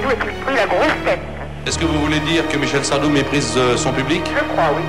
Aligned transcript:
Sardou 0.00 0.10
est-il 0.10 0.44
pris 0.44 0.54
la 0.54 0.66
grosse 0.66 1.04
tête 1.04 1.20
Est-ce 1.66 1.78
que 1.78 1.84
vous 1.84 1.98
voulez 2.00 2.20
dire 2.20 2.48
que 2.48 2.56
Michel 2.56 2.84
Sardou 2.84 3.10
méprise 3.10 3.54
euh, 3.56 3.76
son 3.76 3.92
public 3.92 4.22
Je 4.24 4.44
crois, 4.52 4.70
oui. 4.76 4.82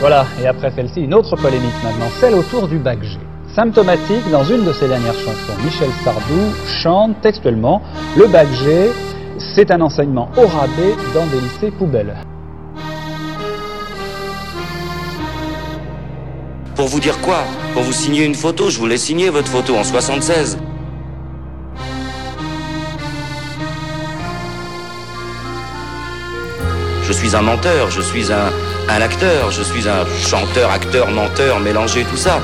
Voilà, 0.00 0.26
et 0.42 0.46
après 0.46 0.70
celle-ci, 0.70 1.02
une 1.02 1.14
autre 1.14 1.36
polémique 1.36 1.74
maintenant, 1.84 2.08
celle 2.20 2.34
autour 2.34 2.66
du 2.68 2.78
bac 2.78 3.02
G. 3.02 3.18
Symptomatique, 3.54 4.28
dans 4.30 4.44
une 4.44 4.64
de 4.64 4.72
ses 4.72 4.88
dernières 4.88 5.14
chansons, 5.14 5.56
Michel 5.62 5.90
Sardou 6.02 6.52
chante 6.82 7.20
textuellement 7.20 7.82
Le 8.16 8.26
bac 8.26 8.48
G, 8.64 8.90
c'est 9.54 9.70
un 9.70 9.80
enseignement 9.80 10.30
au 10.36 10.46
rabais 10.46 10.96
dans 11.14 11.26
des 11.26 11.40
lycées 11.40 11.70
poubelles. 11.70 12.16
Pour 16.80 16.88
vous 16.88 17.00
dire 17.00 17.20
quoi 17.20 17.44
Pour 17.74 17.82
vous 17.82 17.92
signer 17.92 18.24
une 18.24 18.34
photo, 18.34 18.70
je 18.70 18.78
voulais 18.78 18.96
signer 18.96 19.28
votre 19.28 19.48
photo 19.48 19.76
en 19.76 19.84
76. 19.84 20.56
Je 27.02 27.12
suis 27.12 27.36
un 27.36 27.42
menteur, 27.42 27.90
je 27.90 28.00
suis 28.00 28.32
un, 28.32 28.48
acteur, 28.88 29.50
je 29.50 29.62
suis 29.62 29.86
un 29.90 30.06
chanteur, 30.26 30.70
acteur, 30.70 31.10
menteur, 31.10 31.60
mélangé, 31.60 32.02
tout 32.04 32.16
ça. 32.16 32.40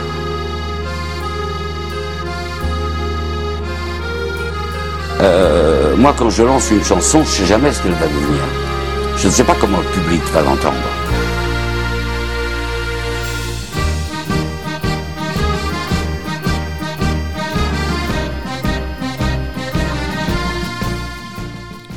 Euh, 5.22 5.96
moi, 5.96 6.14
quand 6.14 6.28
je 6.28 6.42
lance 6.42 6.70
une 6.70 6.84
chanson, 6.84 7.24
je 7.24 7.30
sais 7.30 7.46
jamais 7.46 7.72
ce 7.72 7.82
qu'elle 7.82 7.92
va 7.92 8.06
devenir. 8.06 8.42
Je 9.16 9.28
ne 9.28 9.32
sais 9.32 9.44
pas 9.44 9.56
comment 9.58 9.78
le 9.78 9.98
public 9.98 10.20
va 10.34 10.42
l'entendre. 10.42 10.76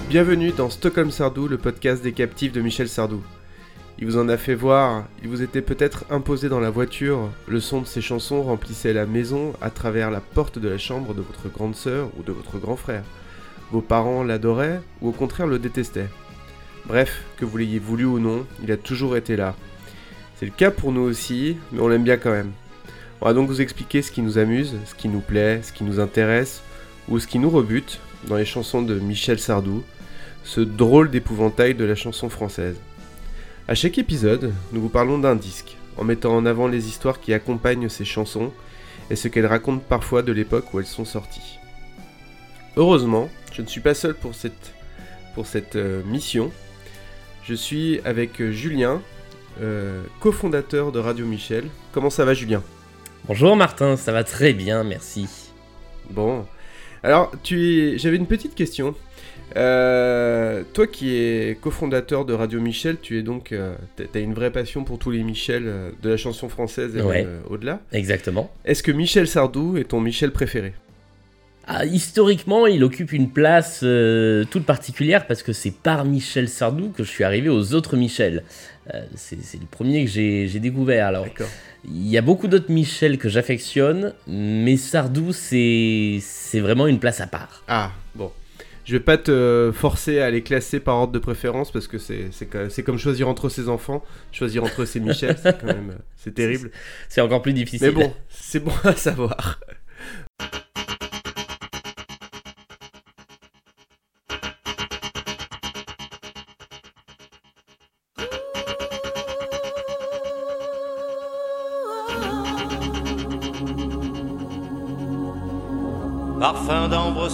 Bienvenue 0.09 0.51
dans 0.51 0.71
Stockholm 0.71 1.11
Sardou, 1.11 1.47
le 1.47 1.59
podcast 1.59 2.01
des 2.01 2.13
captifs 2.13 2.51
de 2.51 2.61
Michel 2.61 2.89
Sardou. 2.89 3.21
Il 3.99 4.07
vous 4.07 4.17
en 4.17 4.27
a 4.27 4.37
fait 4.37 4.55
voir, 4.55 5.05
il 5.21 5.29
vous 5.29 5.43
était 5.43 5.61
peut-être 5.61 6.03
imposé 6.09 6.49
dans 6.49 6.59
la 6.59 6.71
voiture, 6.71 7.29
le 7.47 7.59
son 7.59 7.81
de 7.81 7.85
ses 7.85 8.01
chansons 8.01 8.41
remplissait 8.41 8.91
la 8.91 9.05
maison 9.05 9.53
à 9.61 9.69
travers 9.69 10.09
la 10.09 10.19
porte 10.19 10.57
de 10.57 10.67
la 10.67 10.79
chambre 10.79 11.13
de 11.13 11.21
votre 11.21 11.47
grande 11.47 11.75
sœur 11.75 12.09
ou 12.17 12.23
de 12.23 12.31
votre 12.31 12.57
grand 12.57 12.75
frère. 12.75 13.03
Vos 13.71 13.81
parents 13.81 14.23
l'adoraient 14.23 14.81
ou 15.03 15.09
au 15.09 15.11
contraire 15.11 15.45
le 15.45 15.59
détestaient. 15.59 16.09
Bref, 16.87 17.21
que 17.37 17.45
vous 17.45 17.57
l'ayez 17.57 17.77
voulu 17.77 18.05
ou 18.05 18.17
non, 18.17 18.47
il 18.63 18.71
a 18.71 18.77
toujours 18.77 19.15
été 19.15 19.35
là. 19.35 19.55
C'est 20.37 20.47
le 20.47 20.51
cas 20.51 20.71
pour 20.71 20.91
nous 20.91 21.01
aussi, 21.01 21.57
mais 21.71 21.81
on 21.81 21.87
l'aime 21.87 22.03
bien 22.03 22.17
quand 22.17 22.31
même. 22.31 22.53
On 23.21 23.27
va 23.27 23.35
donc 23.35 23.47
vous 23.47 23.61
expliquer 23.61 24.01
ce 24.01 24.11
qui 24.11 24.23
nous 24.23 24.39
amuse, 24.39 24.73
ce 24.87 24.95
qui 24.95 25.07
nous 25.07 25.21
plaît, 25.21 25.61
ce 25.61 25.71
qui 25.71 25.83
nous 25.83 25.99
intéresse, 25.99 26.63
ou 27.09 27.19
ce 27.19 27.27
qui 27.27 27.37
nous 27.37 27.51
rebute 27.51 27.99
dans 28.27 28.37
les 28.37 28.45
chansons 28.45 28.81
de 28.81 28.95
Michel 28.95 29.37
Sardou, 29.37 29.83
ce 30.49 30.61
drôle 30.61 31.11
d'épouvantail 31.11 31.75
de 31.75 31.85
la 31.85 31.93
chanson 31.93 32.27
française. 32.27 32.75
À 33.67 33.75
chaque 33.75 33.99
épisode, 33.99 34.51
nous 34.71 34.81
vous 34.81 34.89
parlons 34.89 35.19
d'un 35.19 35.35
disque, 35.35 35.77
en 35.95 36.03
mettant 36.03 36.35
en 36.35 36.43
avant 36.47 36.67
les 36.67 36.87
histoires 36.87 37.19
qui 37.19 37.33
accompagnent 37.33 37.87
ces 37.87 38.03
chansons 38.03 38.51
et 39.11 39.15
ce 39.15 39.27
qu'elles 39.27 39.45
racontent 39.45 39.83
parfois 39.87 40.23
de 40.23 40.31
l'époque 40.31 40.73
où 40.73 40.79
elles 40.79 40.87
sont 40.87 41.05
sorties. 41.05 41.59
Heureusement, 42.77 43.29
je 43.53 43.61
ne 43.61 43.67
suis 43.67 43.79
pas 43.79 43.93
seul 43.93 44.15
pour 44.15 44.33
cette, 44.33 44.73
pour 45.35 45.45
cette 45.45 45.75
euh, 45.75 46.01
mission. 46.05 46.51
Je 47.43 47.53
suis 47.53 48.01
avec 48.03 48.41
euh, 48.41 48.51
Julien, 48.51 49.03
euh, 49.61 50.01
cofondateur 50.19 50.91
de 50.91 50.97
Radio 50.97 51.27
Michel. 51.27 51.65
Comment 51.91 52.09
ça 52.09 52.25
va 52.25 52.33
Julien? 52.33 52.63
Bonjour 53.27 53.55
Martin, 53.55 53.97
ça 53.97 54.11
va 54.11 54.23
très 54.23 54.53
bien, 54.53 54.83
merci. 54.83 55.27
Bon. 56.09 56.47
Alors, 57.03 57.31
tu 57.43 57.93
j'avais 57.97 58.17
une 58.17 58.27
petite 58.27 58.55
question. 58.55 58.95
Euh, 59.57 60.63
toi 60.73 60.85
qui 60.85 61.15
es 61.15 61.57
cofondateur 61.59 62.23
de 62.25 62.33
Radio 62.33 62.61
Michel, 62.61 62.97
tu 63.01 63.17
es 63.17 63.23
donc, 63.23 63.51
euh, 63.51 63.73
t'as 64.11 64.19
une 64.19 64.33
vraie 64.35 64.51
passion 64.51 64.83
pour 64.83 64.99
tous 64.99 65.09
les 65.11 65.23
Michel 65.23 65.63
euh, 65.65 65.89
de 66.03 66.09
la 66.09 66.17
chanson 66.17 66.49
française 66.49 66.95
et 66.95 67.01
Ouais. 67.01 67.27
au-delà. 67.49 67.79
Exactement. 67.91 68.51
Est-ce 68.65 68.83
que 68.83 68.91
Michel 68.91 69.27
Sardou 69.27 69.77
est 69.77 69.85
ton 69.85 70.01
Michel 70.01 70.31
préféré? 70.31 70.73
Ah, 71.67 71.85
historiquement, 71.85 72.65
il 72.65 72.83
occupe 72.83 73.13
une 73.13 73.29
place 73.29 73.81
euh, 73.83 74.43
toute 74.49 74.65
particulière 74.65 75.27
parce 75.27 75.43
que 75.43 75.53
c'est 75.53 75.71
par 75.71 76.03
Michel 76.03 76.49
Sardou 76.49 76.89
que 76.89 77.03
je 77.03 77.09
suis 77.09 77.23
arrivé 77.23 77.49
aux 77.49 77.73
autres 77.73 77.95
Michel. 77.95 78.43
Euh, 78.93 79.01
c'est 79.15 79.35
le 79.35 79.67
premier 79.69 80.05
que 80.05 80.09
j'ai 80.09 80.59
découvert. 80.59 81.05
Alors, 81.05 81.27
il 81.85 82.07
y 82.07 82.17
a 82.17 82.21
beaucoup 82.21 82.47
d'autres 82.47 82.71
Michel 82.71 83.17
que 83.19 83.29
j'affectionne, 83.29 84.13
mais 84.25 84.77
Sardou, 84.77 85.31
c'est 85.31 86.19
vraiment 86.55 86.87
une 86.87 86.99
place 86.99 87.21
à 87.21 87.27
part. 87.27 87.63
Ah, 87.67 87.91
bon. 88.15 88.31
Je 88.89 88.95
vais 88.95 89.03
pas 89.03 89.19
te 89.19 89.71
forcer 89.71 90.19
à 90.19 90.31
les 90.31 90.41
classer 90.41 90.79
par 90.79 90.95
ordre 90.95 91.13
de 91.13 91.19
préférence 91.19 91.71
parce 91.71 91.87
que 91.87 91.99
c'est 91.99 92.83
comme 92.83 92.97
choisir 92.97 93.29
entre 93.29 93.47
ses 93.47 93.69
enfants, 93.69 94.03
choisir 94.31 94.63
entre 94.63 94.85
ses 94.85 94.99
Michel, 94.99 95.37
c'est 95.39 95.61
quand 95.61 95.67
même 95.67 95.91
euh, 95.91 96.01
c'est 96.17 96.33
terrible. 96.33 96.71
C'est 97.07 97.21
encore 97.21 97.43
plus 97.43 97.53
difficile. 97.53 97.89
Mais 97.89 97.93
bon, 97.93 98.11
c'est 98.29 98.59
bon 98.59 98.71
à 98.83 98.95
savoir. 98.95 99.59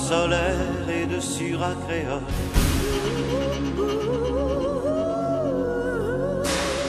Solaire 0.09 0.88
et 0.88 1.05
de 1.07 1.19
surat 1.19 1.73
créole. 1.88 2.21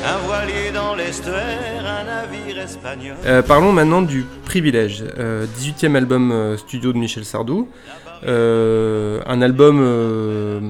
Un 0.04 0.18
voilier 0.26 0.70
dans 0.74 0.94
l'estuaire, 0.94 1.84
un 1.84 2.04
navire 2.04 2.58
espagnol. 2.62 3.16
Euh, 3.24 3.40
parlons 3.42 3.72
maintenant 3.72 4.02
du 4.02 4.24
privilège. 4.44 5.02
Euh, 5.18 5.46
18e 5.58 5.94
album 5.96 6.30
euh, 6.30 6.56
studio 6.58 6.92
de 6.92 6.98
Michel 6.98 7.24
Sardou. 7.24 7.68
Euh, 8.24 9.20
un 9.26 9.40
album 9.40 9.78
euh, 9.80 10.60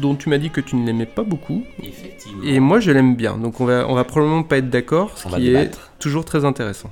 dont 0.00 0.14
tu 0.14 0.30
m'as 0.30 0.38
dit 0.38 0.50
que 0.50 0.62
tu 0.62 0.76
ne 0.76 0.86
l'aimais 0.86 1.06
pas 1.06 1.22
beaucoup. 1.22 1.64
Effectivement. 1.82 2.44
Et 2.44 2.60
moi 2.60 2.80
je 2.80 2.90
l'aime 2.92 3.14
bien. 3.14 3.36
Donc 3.36 3.60
on 3.60 3.66
va, 3.66 3.86
on 3.88 3.94
va 3.94 4.04
probablement 4.04 4.42
pas 4.42 4.56
être 4.56 4.70
d'accord, 4.70 5.18
ce 5.18 5.28
On 5.28 5.32
qui 5.32 5.50
est 5.54 5.78
toujours 5.98 6.24
très 6.24 6.46
intéressant. 6.46 6.90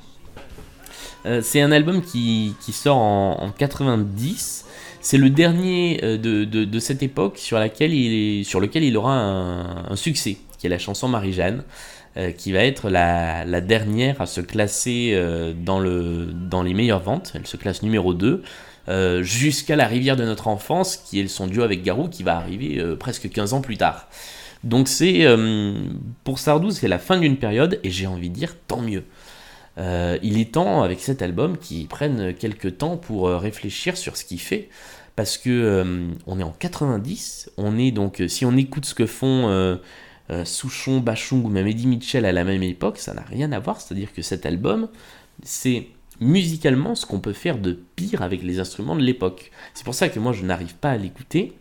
Euh, 1.27 1.41
c'est 1.43 1.61
un 1.61 1.73
album 1.73 2.03
qui, 2.03 2.55
sort 2.73 2.97
en, 2.97 3.43
en 3.43 3.51
90. 3.51 4.65
C'est 5.01 5.17
le 5.17 5.31
dernier 5.31 6.01
euh, 6.03 6.19
de, 6.19 6.79
cette 6.79 7.03
époque 7.03 7.39
sur, 7.39 7.59
laquelle 7.59 7.95
il 7.95 8.45
lequel 8.61 8.85
il 8.85 8.97
aura 8.97 9.15
un, 9.15 9.97
succès, 9.97 10.37
qui 10.59 10.67
est 10.67 10.71
la 10.71 10.79
chanson 10.79 11.09
Marie-Jeanne, 11.09 11.65
euh, 12.17 12.33
qui 12.33 12.53
va 12.53 12.61
être 12.61 12.91
la, 12.91 13.61
dernière 13.61 14.21
à 14.21 14.27
se 14.27 14.41
classer 14.41 15.19
dans, 15.65 15.81
le, 15.81 16.27
dans 16.27 16.63
les 16.63 16.75
meilleures 16.75 17.03
ventes. 17.03 17.33
Elle 17.35 17.47
se 17.47 17.57
classe 17.57 17.83
numéro 17.83 18.15
2. 18.15 18.43
euh, 18.89 19.23
jusqu'à 19.23 19.77
La 19.77 19.87
rivière 19.87 20.17
de 20.17 20.25
notre 20.25 20.49
enfance, 20.49 20.97
qui 20.97 21.21
est 21.21 21.29
son 21.29 21.47
duo 21.47 21.63
avec 21.63 21.83
Garou, 21.83 22.09
qui 22.09 22.23
va 22.23 22.37
arriver 22.37 22.83
presque 22.99 23.31
15 23.31 23.55
ans 23.55 23.61
plus 23.61 23.77
tard. 23.77 24.09
Donc 24.65 24.89
c'est 24.89 25.25
pour 26.25 26.39
Sardou, 26.39 26.71
c'est 26.71 26.89
la 26.89 26.99
fin 26.99 27.19
d'une 27.19 27.39
période, 27.39 27.81
et 27.83 27.91
j'ai 27.91 28.07
envie 28.07 28.29
de 28.29 28.35
dire 28.35 28.55
tant 28.67 28.83
mieux. 28.83 29.05
Euh, 29.79 30.19
il 30.23 30.39
est 30.39 30.53
temps, 30.53 30.83
avec 30.83 31.01
cet 31.01 31.23
album, 31.23 31.57
qu'il 31.57 31.87
prenne 31.87 32.35
quelques 32.35 32.79
temps 32.79 32.97
pour 32.97 33.29
euh, 33.29 33.39
réfléchir 33.39 33.97
sur 33.97 34.17
ce 34.17 34.25
qu'il 34.25 34.41
fait. 34.41 34.69
Parce 35.17 35.39
que 35.39 35.51
euh, 35.51 36.09
on 36.27 36.39
est 36.39 36.43
en 36.43 36.53
90, 36.53 37.51
on 37.57 37.79
est 37.79 37.91
donc, 37.91 38.23
si 38.29 38.45
on 38.45 38.57
écoute 38.57 38.87
ce 38.87 38.95
que 38.95 39.07
font 39.07 39.79
Souchon, 40.45 41.01
Bachung 41.01 41.45
ou 41.45 41.49
même 41.49 41.67
Eddie 41.67 41.89
Mitchell 41.89 42.25
à 42.25 42.33
la 42.33 42.45
même 42.45 42.63
époque, 42.63 42.99
ça 42.99 43.15
n'a 43.15 43.23
rien 43.23 43.51
à 43.53 43.59
voir. 43.59 43.81
C'est-à-dire 43.81 44.13
que 44.13 44.23
cet 44.23 44.47
album, 44.47 44.89
c'est 45.43 45.89
musicalement 46.21 46.95
ce 46.95 47.05
qu'on 47.07 47.19
peut 47.19 47.33
faire 47.33 47.59
de 47.59 47.73
pire 47.97 48.23
avec 48.23 48.43
les 48.43 48.61
instruments 48.61 48.95
de 48.95 49.03
l'époque. 49.03 49.51
C'est 49.75 49.85
pour 49.85 49.95
ça 49.95 50.09
que 50.09 50.21
moi 50.21 50.33
je 50.33 50.45
n'arrive 50.45 50.75
pas 50.77 50.91
à 50.91 50.97
l'écouter. 50.97 51.53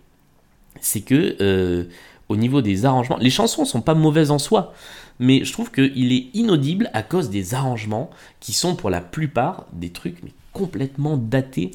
C'est 0.80 1.02
que 1.02 1.88
au 2.30 2.36
niveau 2.36 2.62
des 2.62 2.86
arrangements, 2.86 3.18
les 3.18 3.30
chansons 3.30 3.66
sont 3.66 3.82
pas 3.82 3.96
mauvaises 3.96 4.32
en 4.32 4.40
soi, 4.40 4.74
mais 5.20 5.44
je 5.44 5.52
trouve 5.52 5.72
qu'il 5.72 6.14
est 6.14 6.30
inaudible 6.34 6.90
à 6.94 7.04
cause 7.04 7.30
des 7.30 7.54
arrangements 7.54 8.10
qui 8.40 8.54
sont 8.54 8.76
pour 8.76 8.90
la 8.90 9.02
plupart 9.02 9.66
des 9.74 9.90
trucs 9.90 10.24
mais 10.24 10.32
complètement 10.54 11.18
datés. 11.18 11.72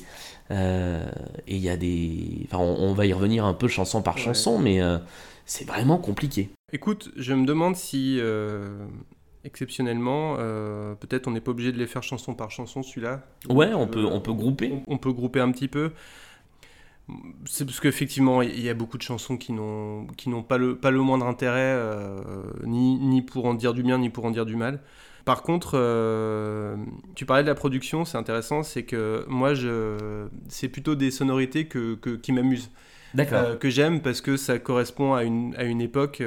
Euh, 0.51 1.11
et 1.47 1.57
il 1.57 1.63
y 1.63 1.71
a 1.71 1.77
des. 1.77 2.47
Enfin, 2.47 2.59
on, 2.59 2.91
on 2.91 2.93
va 2.93 3.07
y 3.07 3.13
revenir 3.13 3.45
un 3.45 3.55
peu 3.55 3.67
chanson 3.67 4.03
par 4.03 4.19
chanson, 4.19 4.59
mais 4.59 4.81
euh, 4.81 4.99
c'est 5.47 5.67
vraiment 5.67 5.97
compliqué. 5.97 6.51
Écoute, 6.73 7.11
je 7.17 7.33
me 7.33 7.47
demande 7.47 7.77
si 7.77 8.19
euh, 8.21 8.87
exceptionnellement, 9.45 10.37
euh, 10.39 10.95
peut-être 10.97 11.29
on 11.29 11.31
n'est 11.31 11.41
pas 11.41 11.53
obligé 11.53 11.73
de 11.73 11.79
les 11.79 11.87
faire 11.87 12.03
chanson 12.03 12.35
par 12.35 12.51
chanson 12.51 12.83
celui-là. 12.83 13.23
Ouais, 13.49 13.73
on 13.75 13.87
peut, 13.87 14.05
on 14.05 14.21
peut 14.21 14.35
grouper. 14.35 14.83
On, 14.87 14.95
on 14.95 14.99
peut 14.99 15.13
grouper 15.13 15.41
un 15.41 15.51
petit 15.51 15.69
peu. 15.69 15.93
C'est 17.45 17.67
parce 17.67 17.81
qu'effectivement, 17.81 18.41
il 18.41 18.61
y 18.61 18.69
a 18.71 18.75
beaucoup 18.75 18.97
de 18.97 19.03
chansons 19.03 19.37
qui 19.37 19.53
n'ont 19.53 20.07
qui 20.17 20.31
n'ont 20.31 20.43
pas 20.43 20.57
le, 20.57 20.77
pas 20.77 20.91
le 20.91 21.01
moindre 21.01 21.27
intérêt, 21.27 21.61
euh, 21.77 22.23
ni, 22.65 22.97
ni 22.99 23.21
pour 23.23 23.45
en 23.45 23.55
dire 23.55 23.75
du 23.75 23.83
bien, 23.83 23.99
ni 23.99 24.09
pour 24.09 24.25
en 24.25 24.31
dire 24.31 24.47
du 24.47 24.57
mal. 24.57 24.81
Par 25.27 25.43
contre, 25.43 25.73
euh, 25.75 26.77
tu 27.15 27.27
parlais 27.27 27.43
de 27.43 27.49
la 27.49 27.55
production, 27.55 28.05
c'est 28.07 28.17
intéressant, 28.19 28.63
c'est 28.63 28.85
que 28.85 29.25
moi, 29.29 29.55
je, 29.55 30.27
c'est 30.49 30.69
plutôt 30.69 30.95
des 30.95 31.11
sonorités 31.11 31.67
que, 31.67 31.95
que- 31.95 32.17
qui 32.17 32.33
m'amusent. 32.33 32.71
Euh, 33.33 33.57
que 33.57 33.71
j'aime 33.71 34.01
parce 34.03 34.21
que 34.21 34.37
ça 34.37 34.59
correspond 34.59 35.15
à 35.15 35.25
une, 35.25 35.55
à 35.57 35.65
une 35.65 35.81
époque, 35.83 36.23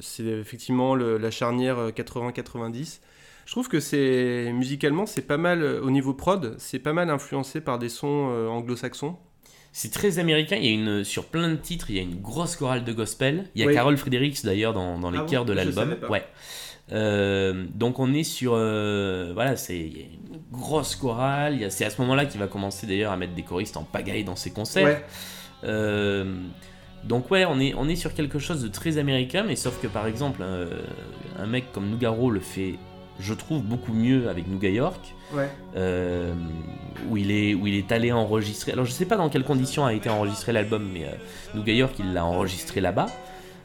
c'est 0.00 0.24
effectivement 0.24 0.94
le- 0.94 1.18
la 1.18 1.30
charnière 1.30 1.78
euh, 1.78 1.90
80-90. 1.90 3.00
Je 3.46 3.52
trouve 3.52 3.68
que 3.68 3.80
c'est 3.80 4.50
musicalement, 4.54 5.04
c'est 5.06 5.26
pas 5.26 5.36
mal, 5.36 5.62
au 5.82 5.90
niveau 5.90 6.14
prod, 6.14 6.54
c'est 6.58 6.78
pas 6.78 6.94
mal 6.94 7.10
influencé 7.10 7.60
par 7.60 7.78
des 7.78 7.90
sons 7.90 8.06
anglo-saxons. 8.50 9.16
C'est 9.76 9.90
très 9.92 10.20
américain. 10.20 10.54
Il 10.56 10.64
y 10.64 10.68
a 10.68 10.70
une 10.72 11.02
sur 11.02 11.24
plein 11.24 11.48
de 11.50 11.56
titres, 11.56 11.86
il 11.90 11.96
y 11.96 11.98
a 11.98 12.02
une 12.02 12.20
grosse 12.20 12.54
chorale 12.54 12.84
de 12.84 12.92
gospel. 12.92 13.46
Il 13.56 13.60
y 13.60 13.64
a 13.64 13.66
Oui. 13.66 13.74
Carol 13.74 13.96
Fredericks 13.96 14.44
d'ailleurs 14.44 14.72
dans, 14.72 15.00
dans 15.00 15.10
les 15.10 15.18
Ah 15.18 15.22
bon 15.22 15.28
chœurs 15.28 15.44
de 15.44 15.52
l'album. 15.52 15.96
Ouais. 16.08 16.24
Euh, 16.92 17.64
donc 17.74 17.98
on 17.98 18.12
est 18.14 18.22
sur 18.24 18.52
euh, 18.54 19.32
voilà 19.34 19.56
c'est 19.56 19.78
il 19.78 19.96
y 19.98 20.00
a 20.02 20.04
une 20.04 20.38
grosse 20.52 20.94
chorale. 20.94 21.54
Il 21.54 21.60
y 21.62 21.64
a- 21.64 21.70
C'est 21.70 21.84
à 21.84 21.90
ce 21.90 22.00
moment-là 22.02 22.24
qu'il 22.26 22.38
va 22.38 22.46
commencer 22.46 22.86
d'ailleurs 22.86 23.10
à 23.10 23.16
mettre 23.16 23.34
des 23.34 23.42
choristes 23.42 23.76
en 23.76 23.82
pagaille 23.82 24.22
dans 24.22 24.36
ses 24.36 24.52
concerts. 24.52 25.02
Euh, 25.64 26.36
donc 27.02 27.30
ouais, 27.32 27.44
on 27.44 27.58
est, 27.58 27.74
on 27.76 27.88
est 27.88 27.96
sur 27.96 28.14
quelque 28.14 28.38
chose 28.38 28.62
de 28.62 28.68
très 28.68 28.96
américain, 28.98 29.44
mais 29.46 29.56
sauf 29.56 29.80
que 29.82 29.88
par 29.88 30.06
exemple, 30.06 30.40
euh, 30.42 30.82
un 31.38 31.46
mec 31.46 31.72
comme 31.72 31.88
Nougaro 31.90 32.30
le 32.30 32.40
fait, 32.40 32.74
je 33.20 33.34
trouve, 33.34 33.62
beaucoup 33.62 33.92
mieux 33.92 34.28
avec 34.28 34.48
Nouga 34.48 34.68
York, 34.68 35.14
Ouais. 35.32 35.48
euh, 35.76 36.32
où, 37.10 37.16
il 37.16 37.30
est, 37.30 37.54
où 37.54 37.66
il 37.66 37.74
est 37.76 37.90
allé 37.92 38.10
enregistrer. 38.12 38.72
Alors 38.72 38.84
je 38.84 38.90
sais 38.92 39.06
pas 39.06 39.16
dans 39.16 39.28
quelles 39.28 39.44
conditions 39.44 39.84
a 39.84 39.92
été 39.94 40.08
enregistré 40.10 40.52
l'album, 40.52 40.88
mais 40.92 41.04
euh, 41.04 41.08
Nouga 41.54 41.72
York, 41.72 41.94
il 41.98 42.12
l'a 42.12 42.24
enregistré 42.24 42.80
là-bas. 42.80 43.06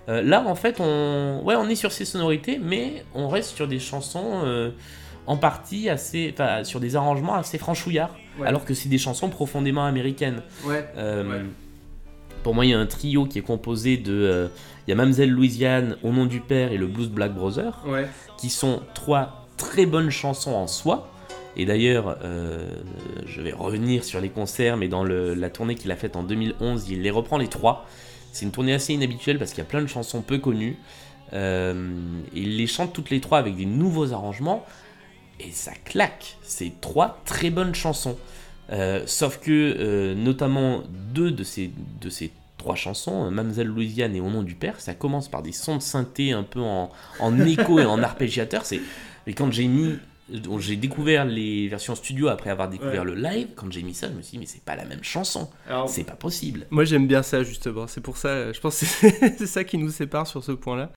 Euh, 0.08 0.22
là, 0.22 0.44
en 0.48 0.56
fait, 0.56 0.80
on, 0.80 1.42
ouais, 1.44 1.56
on 1.56 1.68
est 1.70 1.76
sur 1.76 1.92
ces 1.92 2.06
sonorités, 2.06 2.60
mais 2.62 3.04
on 3.14 3.28
reste 3.28 3.56
sur 3.56 3.68
des 3.68 3.80
chansons 3.80 4.42
euh, 4.44 4.72
en 5.28 5.38
partie 5.38 5.90
assez, 5.90 6.32
enfin, 6.34 6.64
sur 6.64 6.80
des 6.80 6.96
arrangements 6.96 7.36
assez 7.36 7.58
franchouillards, 7.58 8.16
Ouais. 8.40 8.48
alors 8.48 8.66
que 8.66 8.74
c'est 8.74 8.90
des 8.90 8.98
chansons 8.98 9.30
profondément 9.30 9.86
américaines. 9.86 10.42
Ouais. 10.66 10.86
Pour 12.44 12.56
moi, 12.56 12.66
il 12.66 12.70
y 12.70 12.74
a 12.74 12.80
un 12.80 12.86
trio 12.86 13.26
qui 13.26 13.38
est 13.40 13.42
composé 13.44 13.98
de. 13.98 14.50
Il 14.88 14.92
y 14.92 14.94
a 14.94 14.96
Mamselle 14.96 15.30
Louisiane, 15.30 15.98
Au 16.04 16.12
nom 16.12 16.26
du 16.26 16.40
père 16.40 16.72
et 16.72 16.78
le 16.78 16.88
Blues 16.88 17.10
Black 17.10 17.34
Brother, 17.34 17.84
Ouais. 17.86 18.08
qui 18.38 18.50
sont 18.50 18.82
trois 18.94 19.39
très 19.60 19.86
bonnes 19.86 20.10
chansons 20.10 20.54
en 20.54 20.66
soi. 20.66 21.12
Et 21.56 21.66
d'ailleurs, 21.66 22.18
euh, 22.24 22.68
je 23.28 23.42
vais 23.42 23.52
revenir 23.52 24.04
sur 24.04 24.22
les 24.22 24.30
concerts, 24.30 24.78
mais 24.78 24.88
dans 24.88 25.04
la 25.04 25.50
tournée 25.50 25.76
qu'il 25.76 25.92
a 25.92 25.96
faite 25.96 26.16
en 26.16 26.24
2011, 26.24 26.90
il 26.90 27.02
les 27.02 27.12
reprend 27.12 27.38
les 27.38 27.48
trois. 27.48 27.86
C'est 28.32 28.46
une 28.46 28.52
tournée 28.52 28.74
assez 28.74 28.94
inhabituelle 28.94 29.38
parce 29.38 29.52
qu'il 29.52 29.60
y 29.60 29.68
a 29.68 29.70
plein 29.70 29.82
de 29.82 29.88
chansons 29.88 30.22
peu 30.22 30.38
connues. 30.38 30.78
Euh, 31.34 31.92
il 32.34 32.58
les 32.58 32.66
chante 32.66 32.94
toutes 32.94 33.10
les 33.10 33.20
trois 33.20 33.38
avec 33.40 33.56
des 33.56 33.66
nouveaux 33.66 34.14
arrangements. 34.14 34.66
Et 35.40 35.52
ça 35.52 35.72
claque. 35.86 36.38
C'est 36.42 36.74
trois 36.82 37.22
très 37.26 37.50
bonnes 37.50 37.76
chansons. 37.76 38.18
Euh, 38.72 39.04
sauf 39.06 39.40
que, 39.40 40.14
notamment, 40.14 40.84
deux 41.14 41.32
de 41.32 41.44
ces, 41.44 41.72
trois 42.58 42.76
chansons, 42.76 43.32
Mademoiselle 43.32 43.68
Louisiane 43.68 44.16
et 44.16 44.22
Au 44.22 44.30
nom 44.30 44.44
du 44.44 44.56
père, 44.56 44.80
ça 44.80 44.94
commence 44.94 45.28
par 45.28 45.42
des 45.42 45.54
sons 45.54 45.78
de 45.78 45.82
synthé 45.82 46.32
un 46.32 46.44
peu 46.44 46.62
en, 46.62 46.92
en 47.20 47.40
écho 47.42 47.80
et 47.80 47.86
en 47.86 48.04
arpégiateur. 48.04 48.66
C'est, 48.66 48.82
mais 49.30 49.36
quand 49.36 49.52
j'ai 49.52 49.68
mis, 49.68 49.96
j'ai 50.58 50.76
découvert 50.76 51.24
les 51.24 51.68
versions 51.68 51.94
studio 51.94 52.30
après 52.30 52.50
avoir 52.50 52.68
découvert 52.68 53.04
Ouais. 53.04 53.12
le 53.12 53.14
live, 53.14 53.50
quand 53.56 53.72
j'ai 53.72 53.84
mis 53.84 53.94
ça, 53.94 54.08
je 54.10 54.14
me 54.14 54.24
suis 54.24 54.32
dit, 54.32 54.38
mais 54.40 54.48
c'est 54.48 54.64
pas 54.64 54.76
la 54.76 54.86
même 54.86 55.04
chanson. 55.04 55.52
C'est 55.88 56.04
pas 56.04 56.16
possible. 56.16 56.66
moi 56.72 56.84
j'aime 56.84 57.06
bien 57.06 57.22
ça 57.22 57.44
justement. 57.44 57.86
C'est 57.86 58.02
pour 58.02 58.18
ça, 58.18 58.52
je 58.52 58.60
pense 58.60 58.80
que 58.80 58.88
c'est 58.88 59.36
c'est 59.38 59.46
ça 59.46 59.64
qui 59.64 59.78
nous 59.78 59.92
sépare 59.92 60.26
sur 60.26 60.44
ce 60.44 60.52
point-là. 60.54 60.90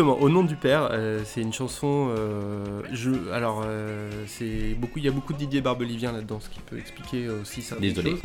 Justement, 0.00 0.22
au 0.22 0.30
nom 0.30 0.44
du 0.44 0.56
père, 0.56 0.88
euh, 0.92 1.20
c'est 1.26 1.42
une 1.42 1.52
chanson. 1.52 2.08
euh, 2.16 2.80
je, 2.90 3.10
alors, 3.34 3.64
euh, 3.66 4.10
c'est 4.26 4.74
beaucoup. 4.78 4.98
Il 4.98 5.04
y 5.04 5.08
a 5.08 5.10
beaucoup 5.10 5.34
de 5.34 5.38
Didier 5.38 5.60
Barbelivien 5.60 6.10
là-dedans, 6.10 6.40
ce 6.40 6.48
qui 6.48 6.58
peut 6.60 6.78
expliquer 6.78 7.28
aussi 7.28 7.60
certaines 7.60 7.86
Désolé. 7.86 8.16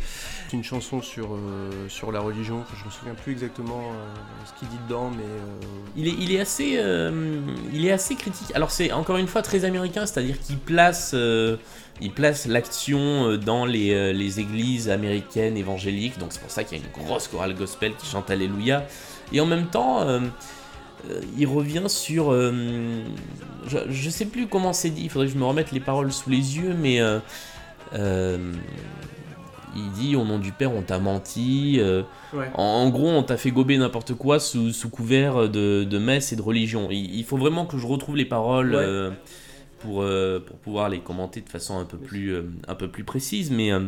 C'est 0.48 0.56
une 0.56 0.64
chanson 0.64 1.02
sur 1.02 1.38
sur 1.90 2.14
la 2.14 2.22
religion. 2.22 2.60
Enfin, 2.62 2.78
je 2.80 2.86
me 2.86 2.92
souviens 2.92 3.14
plus 3.14 3.34
exactement 3.34 3.92
ce 4.46 4.58
qu'il 4.58 4.70
dit 4.70 4.78
dedans, 4.88 5.12
mais 5.12 5.26
Il 5.98 6.08
est, 6.08 6.16
il 6.18 6.32
est 6.32 6.40
assez, 6.40 6.80
il 7.74 7.86
est 7.86 7.92
assez 7.92 8.16
critique. 8.16 8.56
Alors 8.56 8.72
c'est 8.72 8.94
encore 8.94 9.18
une 9.18 9.28
fois 9.28 9.42
très 9.42 9.66
américain, 9.66 10.06
c'est-à-dire 10.06 10.40
qu'il 10.40 10.58
place, 10.58 11.14
il 12.00 12.12
place 12.12 12.46
l'action 12.46 13.36
dans 13.36 13.66
les, 13.66 14.14
les 14.14 14.40
églises 14.40 14.90
américaines 14.90 15.58
évangéliques. 15.58 16.18
Donc 16.20 16.32
c'est 16.32 16.42
pour 16.42 16.52
ça 16.52 16.64
qu'il 16.64 16.78
y 16.78 16.82
a 16.82 16.84
une 16.86 17.06
grosse 17.06 17.28
chorale 17.28 17.54
gospel 17.54 17.96
qui 17.96 18.06
chante 18.06 18.30
Alléluia. 18.30 18.86
Et 19.34 19.42
en 19.42 19.46
même 19.46 19.66
temps, 19.66 20.06
il 21.38 21.48
revient 21.48 21.84
sur, 21.88 22.32
euh, 22.32 23.04
je, 23.68 23.78
je 23.90 24.10
sais 24.10 24.26
plus 24.26 24.48
comment 24.48 24.74
c'est 24.74 24.90
dit. 24.90 25.04
Il 25.04 25.10
faudrait 25.10 25.28
que 25.28 25.34
je 25.34 25.38
me 25.38 25.46
remette 25.46 25.72
les 25.72 25.80
paroles 25.80 26.12
sous 26.12 26.30
les 26.30 26.58
yeux, 26.58 26.74
mais 26.74 27.00
euh, 27.02 27.20
euh, 27.94 28.52
il 29.76 29.92
dit 29.92 30.16
au 30.16 30.24
nom 30.24 30.40
du 30.40 30.52
Père 30.52 30.74
on 30.74 30.82
t'a 30.82 31.00
menti. 31.00 31.78
euh, 31.80 32.04
ouais. 32.34 32.50
en, 32.56 32.64
en 32.64 32.90
gros, 32.90 33.10
on 33.10 33.24
t'a 33.24 33.38
fait 33.38 33.52
gober 33.52 33.78
n'importe 33.78 34.14
quoi 34.14 34.40
sous, 34.40 34.72
sous 34.72 34.90
couvert 34.90 35.50
de, 35.50 35.84
de 35.84 35.98
messe 35.98 36.32
et 36.34 36.36
de 36.36 36.42
religion. 36.42 36.88
Il, 36.92 37.14
il 37.16 37.24
faut 37.26 37.38
vraiment 37.38 37.66
que 37.66 37.78
je 37.78 37.86
retrouve 37.86 38.16
les 38.16 38.26
paroles 38.26 38.74
Ouais. 38.74 38.82
euh, 38.82 39.12
pour, 39.80 40.02
euh, 40.02 40.40
pour 40.40 40.58
pouvoir 40.58 40.90
les 40.90 41.00
commenter 41.00 41.42
de 41.42 41.50
façon 41.50 41.78
un 41.78 41.86
peu 41.86 41.98
plus, 41.98 42.34
euh, 42.34 42.44
un 42.68 42.76
peu 42.76 42.88
plus 42.88 43.04
précise. 43.04 43.52
Mais 43.52 43.72
euh, 43.72 43.82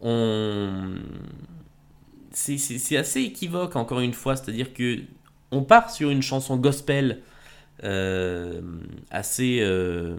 on... 0.00 0.94
c'est 2.32 2.96
assez 2.96 3.20
équivoque, 3.20 3.76
encore 3.76 4.00
une 4.00 4.14
fois. 4.14 4.36
C'est-à-dire 4.36 4.72
que 4.72 5.00
on 5.50 5.62
part 5.62 5.90
sur 5.90 6.10
une 6.10 6.22
chanson 6.22 6.56
gospel 6.56 7.20
euh, 7.84 8.60
assez, 9.10 9.60
euh, 9.60 10.16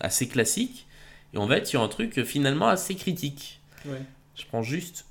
assez 0.00 0.28
classique 0.28 0.86
et 1.34 1.38
on 1.38 1.46
va 1.46 1.56
être 1.58 1.66
sur 1.66 1.82
un 1.82 1.88
truc 1.88 2.22
finalement 2.24 2.68
assez 2.68 2.94
critique. 2.94 3.60
Ouais. 3.84 4.02
Je 4.36 4.44
prends 4.46 4.62
juste 4.62 5.06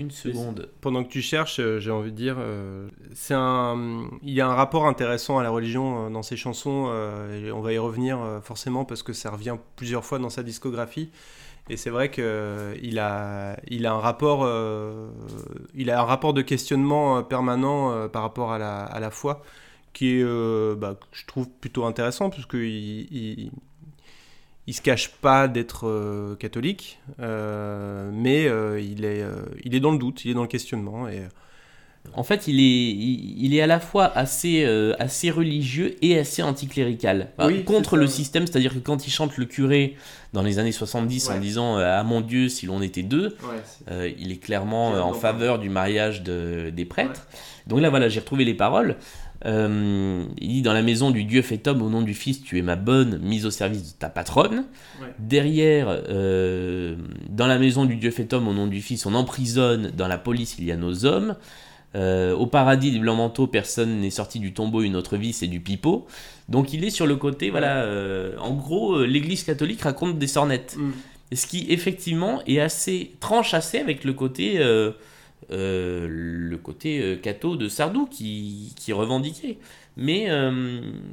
une 0.00 0.10
seconde. 0.10 0.70
Pendant 0.80 1.04
que 1.04 1.10
tu 1.10 1.20
cherches, 1.20 1.60
euh, 1.60 1.78
j'ai 1.78 1.90
envie 1.90 2.10
de 2.10 2.16
dire, 2.16 2.36
euh, 2.38 2.88
c'est 3.14 3.34
un, 3.34 4.08
il 4.22 4.32
y 4.32 4.40
a 4.40 4.46
un 4.48 4.54
rapport 4.54 4.86
intéressant 4.86 5.38
à 5.38 5.42
la 5.42 5.50
religion 5.50 6.06
euh, 6.06 6.10
dans 6.10 6.22
ses 6.22 6.36
chansons. 6.36 6.86
euh, 6.88 7.48
et 7.48 7.52
on 7.52 7.60
va 7.60 7.72
y 7.74 7.78
revenir 7.78 8.18
euh, 8.18 8.40
forcément 8.40 8.84
parce 8.86 9.02
que 9.02 9.12
ça 9.12 9.30
revient 9.30 9.56
plusieurs 9.76 10.04
fois 10.04 10.18
dans 10.18 10.30
sa 10.30 10.42
discographie. 10.42 11.10
Et 11.70 11.76
c'est 11.76 11.90
vrai 11.90 12.10
que 12.10 12.20
euh, 12.20 12.74
a, 12.98 13.56
il 13.68 13.86
a 13.86 13.92
un 13.92 14.00
rapport, 14.00 14.40
euh, 14.42 15.08
il 15.72 15.88
a 15.92 16.00
un 16.00 16.04
rapport 16.04 16.34
de 16.34 16.42
questionnement 16.42 17.18
euh, 17.18 17.22
permanent 17.22 18.08
par 18.08 18.22
rapport 18.22 18.52
à 18.52 18.58
la, 18.58 18.82
à 18.82 18.98
la 18.98 19.10
foi, 19.12 19.44
qui 19.92 20.18
est, 20.18 20.74
bah, 20.74 20.98
je 21.12 21.24
trouve 21.26 21.48
plutôt 21.48 21.84
intéressant 21.84 22.28
puisque 22.28 22.54
il, 22.54 23.06
il, 23.12 23.52
il 24.66 24.74
se 24.74 24.82
cache 24.82 25.12
pas 25.12 25.46
d'être 25.46 26.34
catholique, 26.40 26.98
mais 27.18 28.44
il, 28.82 29.04
est, 29.04 29.24
il 29.64 29.74
est 29.74 29.80
dans 29.80 29.92
le 29.92 29.98
doute, 29.98 30.24
il 30.24 30.32
est 30.32 30.34
dans 30.34 30.42
le 30.42 30.48
questionnement. 30.48 31.08
Et, 31.08 31.22
En 32.14 32.22
fait, 32.24 32.48
il 32.48 32.58
est, 32.58 32.90
il, 32.90 33.44
il 33.44 33.54
est 33.54 33.60
à 33.60 33.66
la 33.68 33.78
fois 33.78 34.06
assez, 34.16 34.64
euh, 34.64 34.94
assez 34.98 35.30
religieux 35.30 35.94
et 36.02 36.18
assez 36.18 36.42
anticlérical. 36.42 37.28
Enfin, 37.38 37.48
Oui, 37.48 37.62
contre 37.64 37.96
le 37.96 38.06
système, 38.08 38.46
c'est-à-dire 38.46 38.72
que 38.74 38.78
quand 38.78 39.06
il 39.06 39.10
chante 39.10 39.36
le 39.36 39.44
curé 39.44 39.96
dans 40.32 40.42
les 40.42 40.58
années 40.58 40.72
70 40.72 41.28
en 41.28 41.34
Ouais. 41.34 41.38
disant 41.40 41.78
euh, 41.78 41.84
Ah 41.98 42.02
mon 42.02 42.20
Dieu, 42.20 42.48
si 42.48 42.66
l'on 42.66 42.82
était 42.82 43.02
deux, 43.04 43.36
euh, 43.90 44.10
il 44.18 44.32
est 44.32 44.38
clairement 44.38 44.88
en 44.88 45.12
faveur 45.12 45.58
du 45.60 45.68
mariage 45.68 46.22
de- 46.22 46.70
des 46.74 46.84
prêtres. 46.84 47.28
Donc 47.68 47.80
là, 47.80 47.90
voilà, 47.90 48.08
j'ai 48.08 48.20
retrouvé 48.20 48.44
les 48.44 48.54
paroles. 48.54 48.96
Euh, 49.46 50.24
il 50.38 50.48
dit 50.48 50.62
Dans 50.62 50.72
la 50.72 50.82
maison 50.82 51.10
du 51.12 51.24
Dieu 51.24 51.42
fait 51.42 51.66
homme, 51.68 51.80
au 51.80 51.90
nom 51.90 52.02
du 52.02 52.14
Fils, 52.14 52.42
tu 52.42 52.58
es 52.58 52.62
ma 52.62 52.76
bonne, 52.76 53.18
mise 53.22 53.46
au 53.46 53.50
service 53.50 53.92
de 53.94 53.98
ta 53.98 54.08
patronne. 54.08 54.64
Derrière, 55.18 55.86
dans 57.28 57.46
la 57.46 57.58
maison 57.58 57.84
du 57.84 57.96
Dieu 57.96 58.10
fait 58.10 58.32
homme, 58.32 58.48
au 58.48 58.52
nom 58.54 58.66
du 58.66 58.80
Fils, 58.80 59.06
on 59.06 59.14
emprisonne. 59.14 59.92
Dans 59.96 60.08
la 60.08 60.18
police, 60.18 60.56
il 60.58 60.64
y 60.64 60.72
a 60.72 60.76
nos 60.76 61.04
hommes. 61.04 61.36
Euh, 61.96 62.34
au 62.36 62.46
paradis 62.46 62.92
des 62.92 63.00
blancs 63.00 63.16
manteaux, 63.16 63.48
personne 63.48 64.00
n'est 64.00 64.10
sorti 64.10 64.38
du 64.38 64.52
tombeau, 64.54 64.82
une 64.82 64.94
autre 64.94 65.16
vie, 65.16 65.32
c'est 65.32 65.48
du 65.48 65.58
pipeau. 65.60 66.06
Donc 66.48 66.72
il 66.72 66.84
est 66.84 66.90
sur 66.90 67.06
le 67.06 67.16
côté, 67.16 67.50
voilà, 67.50 67.82
euh, 67.82 68.36
en 68.38 68.54
gros, 68.54 68.94
euh, 68.94 69.06
l'Église 69.06 69.42
catholique 69.42 69.82
raconte 69.82 70.18
des 70.18 70.28
sornettes. 70.28 70.76
Mm. 70.78 70.90
Ce 71.34 71.46
qui 71.46 71.66
effectivement 71.68 72.42
est 72.46 72.60
assez 72.60 73.12
tranche 73.20 73.54
assez 73.54 73.78
avec 73.78 74.04
le 74.04 74.12
côté 74.12 74.58
le 75.48 76.56
côté 76.56 77.18
catho 77.22 77.56
de 77.56 77.68
Sardou 77.68 78.06
qui, 78.06 78.72
qui 78.76 78.92
revendiquait. 78.92 79.58
Mais, 79.96 80.28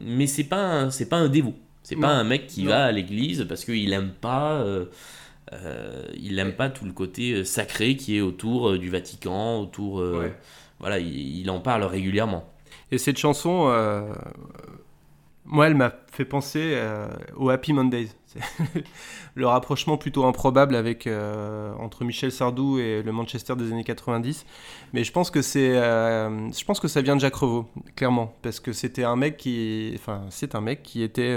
mais 0.05 0.25
c'est 0.27 0.43
pas, 0.43 0.57
un- 0.57 0.89
pas 1.09 1.17
un 1.17 1.29
dévot. 1.29 1.53
C'est 1.83 1.95
pas 1.95 2.09
un 2.09 2.23
mec 2.23 2.47
qui 2.47 2.63
Non. 2.63 2.69
va 2.71 2.85
à 2.85 2.91
l'église 2.91 3.45
parce 3.47 3.63
qu'il 3.63 3.93
aime 3.93 4.11
pas. 4.19 4.65
il 6.19 6.39
aime 6.39 6.53
pas 6.53 6.69
tout 6.69 6.85
le 6.85 6.93
côté 6.93 7.43
sacré 7.45 7.95
qui 7.95 8.17
est 8.17 8.21
autour 8.21 8.77
du 8.77 8.89
Vatican, 8.89 9.59
autour. 9.61 9.97
Ouais. 9.97 10.35
Voilà, 10.79 10.99
il, 10.99 11.49
en 11.49 11.59
parle 11.59 11.83
régulièrement. 11.83 12.45
Et 12.91 12.97
cette 12.97 13.17
chanson, 13.17 13.67
euh, 13.69 14.13
moi, 15.45 15.67
elle 15.67 15.75
m'a 15.75 15.91
fait 16.11 16.25
penser 16.25 16.73
euh, 16.75 17.07
au 17.35 17.49
Happy 17.49 17.73
Mondays. 17.73 18.09
Le 19.35 19.47
rapprochement 19.47 19.97
plutôt 19.97 20.25
improbable 20.25 20.75
avec, 20.75 21.07
euh, 21.07 21.73
entre 21.79 22.03
Michel 22.03 22.31
Sardou 22.31 22.77
et 22.77 23.01
le 23.01 23.11
Manchester 23.11 23.55
des 23.55 23.71
années 23.71 23.83
90. 23.83 24.45
Mais 24.93 25.03
je 25.03 25.11
pense 25.11 25.31
que 25.31 25.41
c'est, 25.41 25.73
je 25.73 26.65
pense 26.65 26.79
que 26.79 26.87
ça 26.87 27.01
vient 27.01 27.15
de 27.15 27.21
Jacques 27.21 27.35
Revaux, 27.35 27.67
clairement, 27.95 28.35
parce 28.41 28.59
que 28.59 28.73
c'était 28.73 29.03
un 29.03 29.15
mec 29.15 29.37
qui, 29.37 29.93
enfin, 29.95 30.25
c'est 30.29 30.55
un 30.55 30.61
mec 30.61 30.83
qui 30.83 31.03
était, 31.03 31.35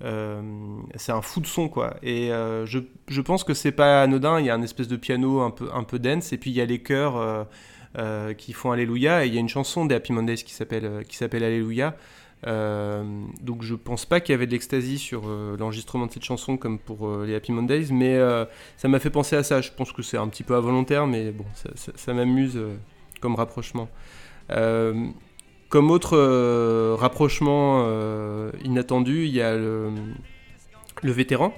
c'est 0.00 1.12
un 1.12 1.22
fou 1.22 1.40
de 1.40 1.46
son 1.46 1.68
quoi. 1.68 1.96
Et 2.02 2.28
je, 2.28 2.78
je 3.08 3.20
pense 3.20 3.42
que 3.42 3.54
c'est 3.54 3.72
pas 3.72 4.02
anodin. 4.02 4.38
Il 4.38 4.46
y 4.46 4.50
a 4.50 4.54
un 4.54 4.62
espèce 4.62 4.88
de 4.88 4.96
piano 4.96 5.40
un 5.40 5.50
peu, 5.50 5.68
un 5.72 5.84
peu 5.84 5.98
dense, 5.98 6.32
et 6.32 6.38
puis 6.38 6.50
il 6.50 6.56
y 6.56 6.60
a 6.60 6.66
les 6.66 6.82
chœurs. 6.82 7.46
Euh, 7.96 8.34
qui 8.34 8.52
font 8.52 8.72
Alléluia. 8.72 9.24
Et 9.24 9.28
il 9.28 9.34
y 9.34 9.36
a 9.36 9.40
une 9.40 9.48
chanson 9.48 9.84
des 9.84 9.94
Happy 9.94 10.12
Mondays 10.12 10.34
qui 10.34 10.52
s'appelle 10.52 10.84
euh, 10.84 11.02
qui 11.02 11.16
s'appelle 11.16 11.44
Alléluia. 11.44 11.96
Euh, 12.44 13.04
donc 13.40 13.62
je 13.62 13.76
pense 13.76 14.04
pas 14.04 14.18
qu'il 14.18 14.32
y 14.32 14.34
avait 14.34 14.48
de 14.48 14.50
l'extasie 14.50 14.98
sur 14.98 15.28
l'enregistrement 15.28 16.06
de 16.06 16.12
cette 16.12 16.24
chanson 16.24 16.56
comme 16.56 16.80
pour 16.80 17.22
les 17.22 17.36
Happy 17.36 17.52
Mondays 17.52 17.86
mais 17.90 18.18
ça 18.76 18.88
m'a 18.88 18.98
fait 18.98 19.10
penser 19.10 19.36
à 19.36 19.42
ça. 19.42 19.60
Je 19.60 19.70
pense 19.70 19.92
que 19.92 20.02
c'est 20.02 20.18
un 20.18 20.28
petit 20.28 20.42
peu 20.42 20.54
involontaire 20.54 21.06
mais 21.06 21.30
bon 21.30 21.46
ça, 21.54 22.12
m'amuse 22.12 22.60
comme 23.22 23.34
rapprochement. 23.36 23.88
Comme 24.48 25.90
autre 25.90 26.18
rapprochement 26.96 27.88
inattendu 28.62 29.24
il 29.24 29.32
y 29.32 29.40
a 29.40 29.56
le, 29.56 29.92
vétéran. 31.02 31.54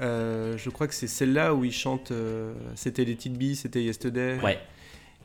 Je 0.00 0.70
crois 0.70 0.86
que 0.86 0.94
c'est 0.94 1.08
celle-là 1.08 1.52
où 1.54 1.62
il 1.62 1.72
chante 1.72 2.10
C'était 2.74 3.04
les 3.04 3.16
Tit 3.16 3.28
Bee, 3.28 3.54
c'était 3.54 3.82
Yesterday. 3.82 4.38
Ouais. 4.42 4.58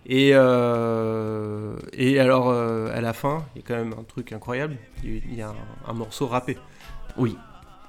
Et, 0.07 0.31
euh, 0.33 1.75
et 1.93 2.19
alors, 2.19 2.49
euh, 2.49 2.95
à 2.95 3.01
la 3.01 3.13
fin, 3.13 3.45
il 3.55 3.61
y 3.61 3.63
a 3.63 3.67
quand 3.67 3.75
même 3.75 3.93
un 3.99 4.03
truc 4.03 4.31
incroyable. 4.33 4.77
Il 5.03 5.35
y 5.35 5.41
a 5.41 5.49
un, 5.49 5.55
un 5.87 5.93
morceau 5.93 6.27
rappé. 6.27 6.57
Oui. 7.17 7.35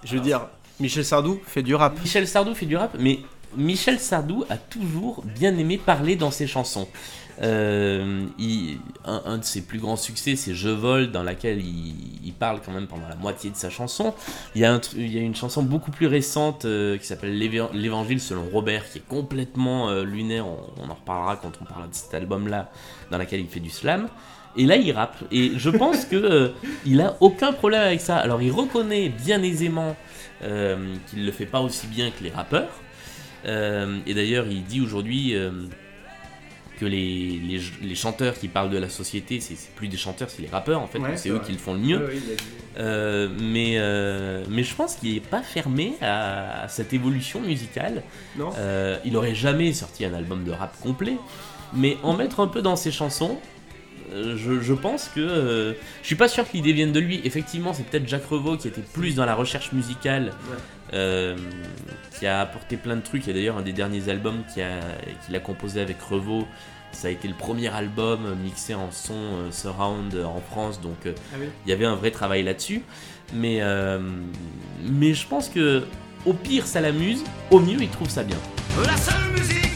Je 0.05 0.15
veux 0.15 0.23
dire, 0.23 0.49
Michel 0.81 1.05
Sardou 1.05 1.41
fait 1.47 1.63
du 1.63 1.75
rap. 1.75 1.99
Michel 2.01 2.27
Sardou 2.27 2.55
fait 2.55 2.67
du 2.67 2.77
rap, 2.77 2.97
mais 2.99 3.21
Michel 3.57 3.99
Sardou 3.99 4.45
a 4.49 4.57
toujours 4.57 5.25
bien 5.25 5.57
aimé 5.57 5.79
parler 5.79 6.17
dans 6.17 6.31
ses 6.31 6.47
chansons. 6.47 6.89
Euh, 7.43 8.27
un, 9.05 9.39
de 9.39 9.45
ses 9.45 9.63
plus 9.63 9.79
grands 9.79 9.97
succès, 9.97 10.37
c'est 10.37 10.55
Je 10.55 10.69
vole, 10.69 11.11
dans 11.11 11.23
laquelle 11.23 11.61
il, 11.61 12.33
parle 12.39 12.61
quand 12.65 12.73
même 12.73 12.87
pendant 12.87 13.09
la 13.09 13.15
moitié 13.15 13.49
de 13.51 13.57
sa 13.57 13.71
chanson. 13.71 14.15
Il 14.55 14.61
y 14.61 14.67
a, 14.67 14.79
une 14.99 15.35
chanson 15.35 15.63
beaucoup 15.63 15.91
plus 15.91 16.07
récente 16.07 16.67
euh, 16.67 16.99
qui 16.99 17.07
s'appelle 17.07 17.39
L'éva- 17.39 17.71
L'Évangile 17.73 18.21
selon 18.21 18.45
Robert, 18.53 18.91
qui 18.91 18.99
est 18.99 19.09
complètement 19.09 19.89
euh, 19.89 20.05
lunaire. 20.05 20.47
On, 20.47 20.91
en 20.91 20.95
reparlera 20.95 21.37
quand 21.37 21.53
on 21.63 21.65
parlera 21.65 21.89
de 21.89 21.95
cet 21.95 22.13
album-là, 22.13 22.71
dans 23.11 23.17
laquelle 23.17 23.41
il 23.41 23.49
fait 23.49 23.61
du 23.61 23.71
slam. 23.71 24.09
Et 24.59 24.67
là, 24.67 24.77
il 24.77 24.93
rappe. 24.93 25.17
Et 25.31 25.53
je 25.57 25.71
pense 25.71 26.05
que 26.05 26.53
il 26.85 27.01
a 27.01 27.17
aucun 27.21 27.53
problème 27.55 27.83
avec 27.83 28.03
ça. 28.03 28.17
Alors, 28.19 28.43
il 28.43 28.53
reconnaît 28.53 29.09
bien 29.09 29.43
aisément 29.43 29.97
qu'il 30.41 31.25
le 31.25 31.33
fait 31.33 31.47
pas 31.47 31.61
aussi 31.61 31.87
bien 31.87 32.11
que 32.11 32.23
les 32.23 32.31
rappeurs. 32.31 32.71
Et 33.45 34.15
d'ailleurs, 34.15 34.47
il 34.47 34.65
dit 34.65 34.81
aujourd'hui 34.81 35.35
que 36.79 36.85
les, 36.85 37.41
les, 37.43 37.61
les 37.83 37.95
chanteurs 37.95 38.35
qui 38.39 38.49
parlent 38.49 38.71
de 38.71 38.79
la 38.79 38.89
société, 38.89 39.41
c'est 39.41 39.57
plus 39.75 39.89
des 39.89 39.97
chanteurs, 39.97 40.29
c'est 40.31 40.43
les 40.43 40.49
rappeurs 40.49 40.81
en 40.81 40.87
fait. 40.87 40.99
Ouais, 40.99 41.17
c'est 41.17 41.31
eux 41.31 41.37
vrai. 41.37 41.47
qui 41.47 41.53
le 41.53 41.59
font 41.59 41.75
le 41.75 41.81
mieux. 41.81 42.09
Euh, 42.79 43.29
mais, 43.41 43.75
euh, 43.79 44.45
mais 44.51 44.63
je 44.63 44.75
pense 44.75 44.97
qu'il 44.97 45.15
n'est 45.15 45.21
pas 45.21 45.43
fermé 45.43 45.95
à, 46.03 46.65
à 46.65 46.69
cette 46.69 46.93
évolution 46.93 47.41
musicale. 47.41 48.03
Non 48.37 48.51
Euh, 48.59 48.99
il 49.05 49.17
aurait 49.17 49.35
jamais 49.35 49.73
sorti 49.73 50.05
un 50.05 50.13
album 50.15 50.45
de 50.45 50.51
rap 50.53 50.79
complet, 50.81 51.17
mais 51.73 51.97
en 52.03 52.15
mettre 52.15 52.41
un 52.41 52.47
peu 52.49 52.61
dans 52.63 52.77
ses 52.77 52.93
chansons, 52.93 53.39
je, 54.13 54.61
je 54.61 54.73
pense 54.75 55.09
que. 55.15 55.21
euh, 55.21 55.73
je 56.03 56.07
suis 56.07 56.15
pas 56.17 56.29
sûr 56.29 56.49
qu'il 56.49 56.63
dévienne 56.63 56.93
de 56.93 57.01
lui. 57.01 57.21
Effectivement, 57.25 57.73
c'est 57.75 57.85
peut-être 57.85 58.09
Jacques 58.09 58.27
Revaux 58.27 58.57
qui 58.57 58.69
était 58.69 58.83
plus 58.83 59.15
dans 59.15 59.25
la 59.27 59.35
recherche 59.35 59.73
musicale, 59.73 60.33
euh, 60.93 61.37
qui 62.19 62.27
a 62.27 62.41
apporté 62.41 62.77
plein 62.77 62.97
de 62.97 63.01
trucs. 63.03 63.27
Et 63.29 63.33
d'ailleurs, 63.33 63.57
un 63.59 63.63
des 63.63 63.73
derniers 63.73 64.09
albums 64.09 64.43
qu'il 64.53 64.63
a, 65.37 65.41
composé 65.41 65.81
avec 65.81 66.01
Revaux, 66.01 66.47
ça 66.93 67.09
a 67.09 67.11
été 67.11 67.29
le 67.29 67.35
premier 67.35 67.69
album 67.75 68.21
mixé 68.43 68.75
en 68.75 68.91
son 68.91 69.15
euh, 69.15 69.51
surround 69.51 70.15
euh, 70.15 70.25
en 70.25 70.41
France, 70.41 70.81
donc 70.81 70.97
euh, 71.05 71.13
Ah 71.33 71.37
oui. 71.39 71.47
il 71.67 71.71
y 71.71 71.73
avait 71.73 71.85
un 71.85 71.95
vrai 71.97 72.11
travail 72.11 72.43
là-dessus. 72.43 72.83
Mais, 73.35 73.59
euh, 73.61 73.99
mais 74.83 75.13
je 75.13 75.27
pense 75.27 75.49
que 75.49 75.83
au 76.25 76.33
pire, 76.33 76.67
ça 76.67 76.81
l'amuse, 76.81 77.23
au 77.51 77.61
mieux, 77.61 77.77
il 77.81 77.89
trouve 77.89 78.09
ça 78.09 78.23
bien. 78.23 78.37
La 78.85 78.97
seule 78.97 79.31
musique 79.33 79.76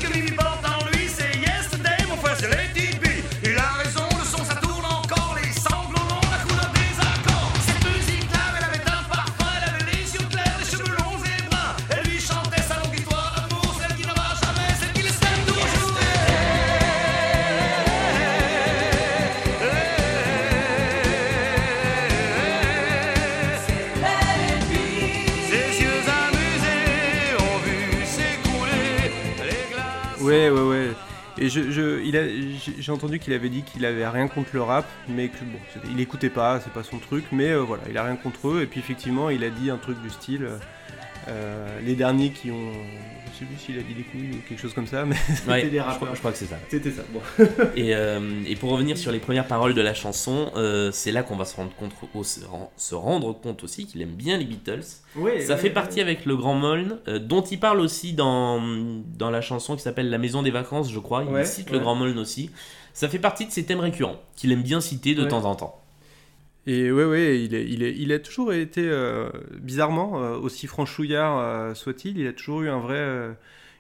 Ouais, 30.21 30.51
ouais, 30.51 30.61
ouais. 30.61 30.91
Et 31.39 31.49
je, 31.49 31.71
je- 31.71 32.01
j'ai 32.79 32.93
entendu 32.93 33.19
qu'il 33.19 33.33
avait 33.33 33.49
dit 33.49 33.63
qu'il 33.63 33.85
avait 33.87 34.07
rien 34.07 34.29
contre 34.29 34.51
le 34.53 34.63
rap, 34.63 34.85
mais 35.09 35.29
que 35.29 35.39
bon, 35.45 35.59
il 35.91 36.01
écoutait 36.01 36.29
pas, 36.29 36.61
c'est 36.61 36.73
pas 36.73 36.83
son 36.83 36.99
truc, 36.99 37.25
mais 37.33 37.51
euh, 37.51 37.61
voilà, 37.61 37.85
il 37.89 37.97
a 37.97 38.05
rien 38.05 38.17
contre 38.17 38.49
eux. 38.49 38.63
Et 38.63 38.67
puis 38.67 38.81
effectivement, 38.81 39.31
il 39.31 39.45
a 39.45 39.51
dit 39.51 39.71
un 39.71 39.79
truc 39.79 40.01
du 40.03 40.11
style, 40.11 40.45
euh, 40.45 40.59
euh, 41.29 41.81
les 41.85 41.95
derniers 41.95 42.31
qui 42.31 42.51
ont, 42.51 42.73
sais 43.41 43.45
plus 43.47 43.59
s'il 43.59 43.79
a 43.79 43.83
dit 43.83 43.95
des 43.95 44.03
couilles 44.03 44.31
ou 44.33 44.49
quelque 44.49 44.61
chose 44.61 44.73
comme 44.75 44.87
ça, 44.87 45.05
mais 45.05 45.17
c'était 45.35 45.51
Ouais, 45.51 45.63
des 45.69 45.71
je, 45.77 45.83
crois, 45.83 45.93
rappeurs. 45.93 46.15
je 46.15 46.19
crois 46.21 46.33
que 46.33 46.39
c'est 46.39 46.47
ça. 46.47 46.57
C'était 46.69 46.91
ça. 46.91 47.03
Bon. 47.13 47.21
Et, 47.77 47.95
euh, 47.95 48.21
et 48.47 48.57
pour 48.57 48.71
revenir 48.71 48.97
sur 48.97 49.11
les 49.13 49.19
premières 49.19 49.47
paroles 49.47 49.75
de 49.75 49.81
la 49.81 49.95
chanson, 49.95 50.51
euh, 50.57 50.91
c'est 50.93 51.13
là 51.13 51.23
qu'on 51.23 51.37
va 51.37 51.45
se 51.45 51.57
rendre 51.57 51.73
compte, 51.75 51.93
se 52.25 52.45
ren- 52.45 52.71
se 52.77 52.95
rendre 52.95 53.33
compte 53.41 53.63
aussi 53.65 53.87
qu'il 53.87 54.01
aime 54.03 54.11
bien 54.15 54.39
les 54.39 54.45
Beatles. 54.45 54.81
Ouais, 55.17 55.41
Ça 55.41 55.55
ouais, 55.55 55.61
fait 55.61 55.71
partie 55.71 56.01
avec 56.01 56.25
le 56.27 56.37
Grand 56.37 56.55
Moln, 56.55 56.99
euh, 57.09 57.19
dont 57.19 57.43
il 57.43 57.59
parle 57.61 57.81
aussi 57.81 58.13
dans, 58.13 58.61
dans 59.19 59.31
la 59.31 59.41
chanson 59.41 59.77
qui 59.77 59.83
s'appelle 59.83 60.11
La 60.11 60.19
Maison 60.19 60.43
des 60.43 60.51
Vacances, 60.51 60.93
je 60.93 60.99
crois. 60.99 61.25
Il 61.25 61.47
cite 61.47 61.71
le. 61.71 61.79
Grand 61.79 61.95
Moln 61.95 62.17
aussi. 62.19 62.51
Ça 62.93 63.09
fait 63.09 63.19
partie 63.21 63.47
de 63.47 63.53
ses 63.53 63.65
thèmes 63.65 63.81
récurrents, 63.81 64.17
qu'il 64.37 64.51
aime 64.53 64.63
bien 64.63 64.81
citer 64.81 65.15
de 65.15 65.25
temps 65.25 65.45
en 65.45 65.55
temps. 65.55 65.77
Et 66.67 66.93
ouais, 66.93 67.05
ouais, 67.05 67.43
il, 67.43 67.55
est, 67.55 67.65
il, 67.67 67.83
est, 67.83 67.95
il 67.97 68.13
a 68.13 68.19
toujours 68.19 68.53
été, 68.53 68.83
euh, 68.87 69.31
bizarrement, 69.61 70.23
euh, 70.23 70.37
aussi 70.37 70.67
franchouillard 70.67 71.39
euh, 71.39 71.75
soit-il, 71.75 72.19
il 72.19 72.27
a 72.27 72.33
toujours 72.33 72.61
eu 72.63 72.69
un 72.69 72.79
vrai, 72.81 73.35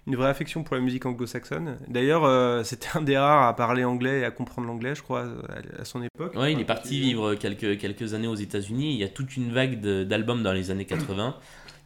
une 0.07 0.17
vraie 0.17 0.31
affection 0.31 0.63
pour 0.65 0.77
la 0.77 0.81
musique 0.83 1.05
anglo-saxonne. 1.05 1.77
D'ailleurs, 1.89 2.65
c'était 2.65 2.89
un 2.95 3.03
des 3.03 3.19
rares 3.19 3.47
à 3.47 3.55
parler 3.55 3.85
anglais 3.85 4.21
et 4.21 4.25
à 4.25 4.31
comprendre 4.31 4.67
l'anglais, 4.67 4.95
je 4.95 5.03
crois, 5.03 5.27
à, 5.49 5.81
à 5.83 5.85
son 5.85 6.03
époque. 6.03 6.35
Ouais, 6.35 6.53
il 6.53 6.59
est 6.59 6.65
Enfin, 6.65 6.75
parti 6.75 6.89
qui- 6.91 7.01
vivre 7.03 7.35
quelques, 7.35 7.79
quelques 7.79 8.15
années 8.15 8.27
aux 8.29 8.35
États-Unis. 8.35 8.95
Il 8.95 8.99
y 8.99 9.05
a 9.05 9.09
toute 9.09 9.37
une 9.37 9.53
vague 9.53 9.81
d'albums 9.81 10.43
dans 10.43 10.53
les 10.55 10.71
années 10.71 10.87
80 10.87 11.37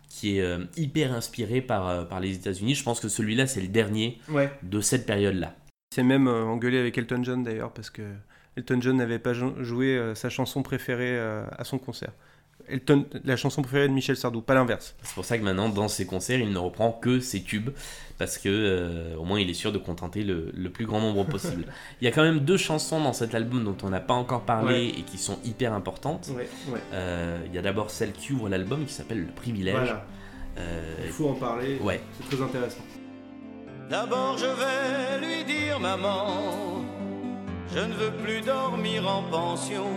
qui 0.08 0.38
est 0.38 0.56
hyper 0.76 1.12
inspirée 1.12 1.60
par, 1.60 2.06
par 2.06 2.20
les 2.20 2.36
États-Unis. 2.36 2.76
Je 2.76 2.84
pense 2.84 3.00
que 3.00 3.08
celui-là, 3.08 3.48
c'est 3.48 3.60
le 3.60 3.66
dernier 3.68 4.20
Ouais. 4.30 4.48
de 4.62 4.80
cette 4.80 5.06
période-là. 5.06 5.56
Il 5.90 5.96
s'est 5.96 6.02
même 6.04 6.28
engueulé 6.28 6.78
avec 6.78 6.96
Elton 6.96 7.22
John 7.24 7.42
d'ailleurs, 7.42 7.72
parce 7.72 7.90
que 7.90 8.02
Elton 8.56 8.78
John 8.80 8.96
n'avait 8.96 9.18
pas 9.18 9.32
jou- 9.32 9.54
joué 9.60 9.96
euh, 9.96 10.14
sa 10.14 10.28
chanson 10.30 10.62
préférée 10.62 11.16
euh, 11.18 11.44
à 11.58 11.64
son 11.64 11.78
concert. 11.78 12.12
Elton, 12.68 13.04
la 13.24 13.36
chanson 13.36 13.60
préférée 13.60 13.88
de 13.88 13.92
Michel 13.92 14.16
Sardou, 14.16 14.40
pas 14.40 14.54
l'inverse. 14.54 14.94
C'est 15.02 15.14
pour 15.14 15.24
ça 15.26 15.36
que 15.36 15.42
maintenant, 15.42 15.68
dans 15.68 15.88
ses 15.88 16.06
concerts, 16.06 16.38
il 16.40 16.50
ne 16.50 16.58
reprend 16.58 16.92
que 16.92 17.20
ses 17.20 17.42
tubes, 17.42 17.70
parce 18.16 18.38
que 18.38 18.48
euh, 18.48 19.16
au 19.16 19.24
moins, 19.24 19.38
il 19.38 19.50
est 19.50 19.54
sûr 19.54 19.70
de 19.70 19.76
contenter 19.76 20.22
le, 20.22 20.50
le 20.54 20.70
plus 20.70 20.86
grand 20.86 21.00
nombre 21.00 21.24
possible. 21.24 21.66
il 22.00 22.04
y 22.04 22.08
a 22.08 22.10
quand 22.12 22.22
même 22.22 22.38
deux 22.40 22.56
chansons 22.56 23.02
dans 23.02 23.12
cet 23.12 23.34
album 23.34 23.64
dont 23.64 23.76
on 23.82 23.90
n'a 23.90 24.00
pas 24.00 24.14
encore 24.14 24.42
parlé 24.42 24.74
Ouais. 24.92 24.98
et 25.00 25.02
qui 25.02 25.18
sont 25.18 25.38
hyper 25.44 25.74
importantes. 25.74 26.30
Ouais, 26.34 26.48
ouais. 26.72 26.80
Euh, 26.94 27.38
il 27.46 27.54
y 27.54 27.58
a 27.58 27.62
d'abord 27.62 27.90
celle 27.90 28.12
qui 28.12 28.32
ouvre 28.32 28.48
l'album, 28.48 28.86
qui 28.86 28.94
s'appelle 28.94 29.20
Le 29.20 29.32
Privilège. 29.32 29.74
Voilà, 29.74 30.06
Euh, 30.56 30.94
il 31.04 31.10
faut 31.10 31.28
en 31.28 31.34
parler, 31.34 31.78
ouais. 31.82 32.00
c'est 32.20 32.34
très 32.34 32.42
intéressant. 32.42 32.80
D'abord 33.90 34.38
je 34.38 34.46
vais 34.46 35.26
lui 35.26 35.44
dire 35.44 35.78
maman, 35.80 36.82
je 37.74 37.80
ne 37.80 37.92
veux 37.94 38.12
plus 38.12 38.40
dormir 38.40 39.08
en 39.08 39.22
pension. 39.22 39.90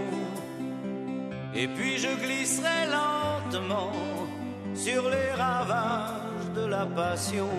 Et 1.53 1.67
puis 1.67 1.98
je 1.98 2.10
glisserai 2.24 2.88
lentement 2.88 3.91
sur 4.74 5.10
les 5.10 5.31
ravages 5.31 6.51
de 6.55 6.65
la 6.65 6.86
passion. 6.86 7.50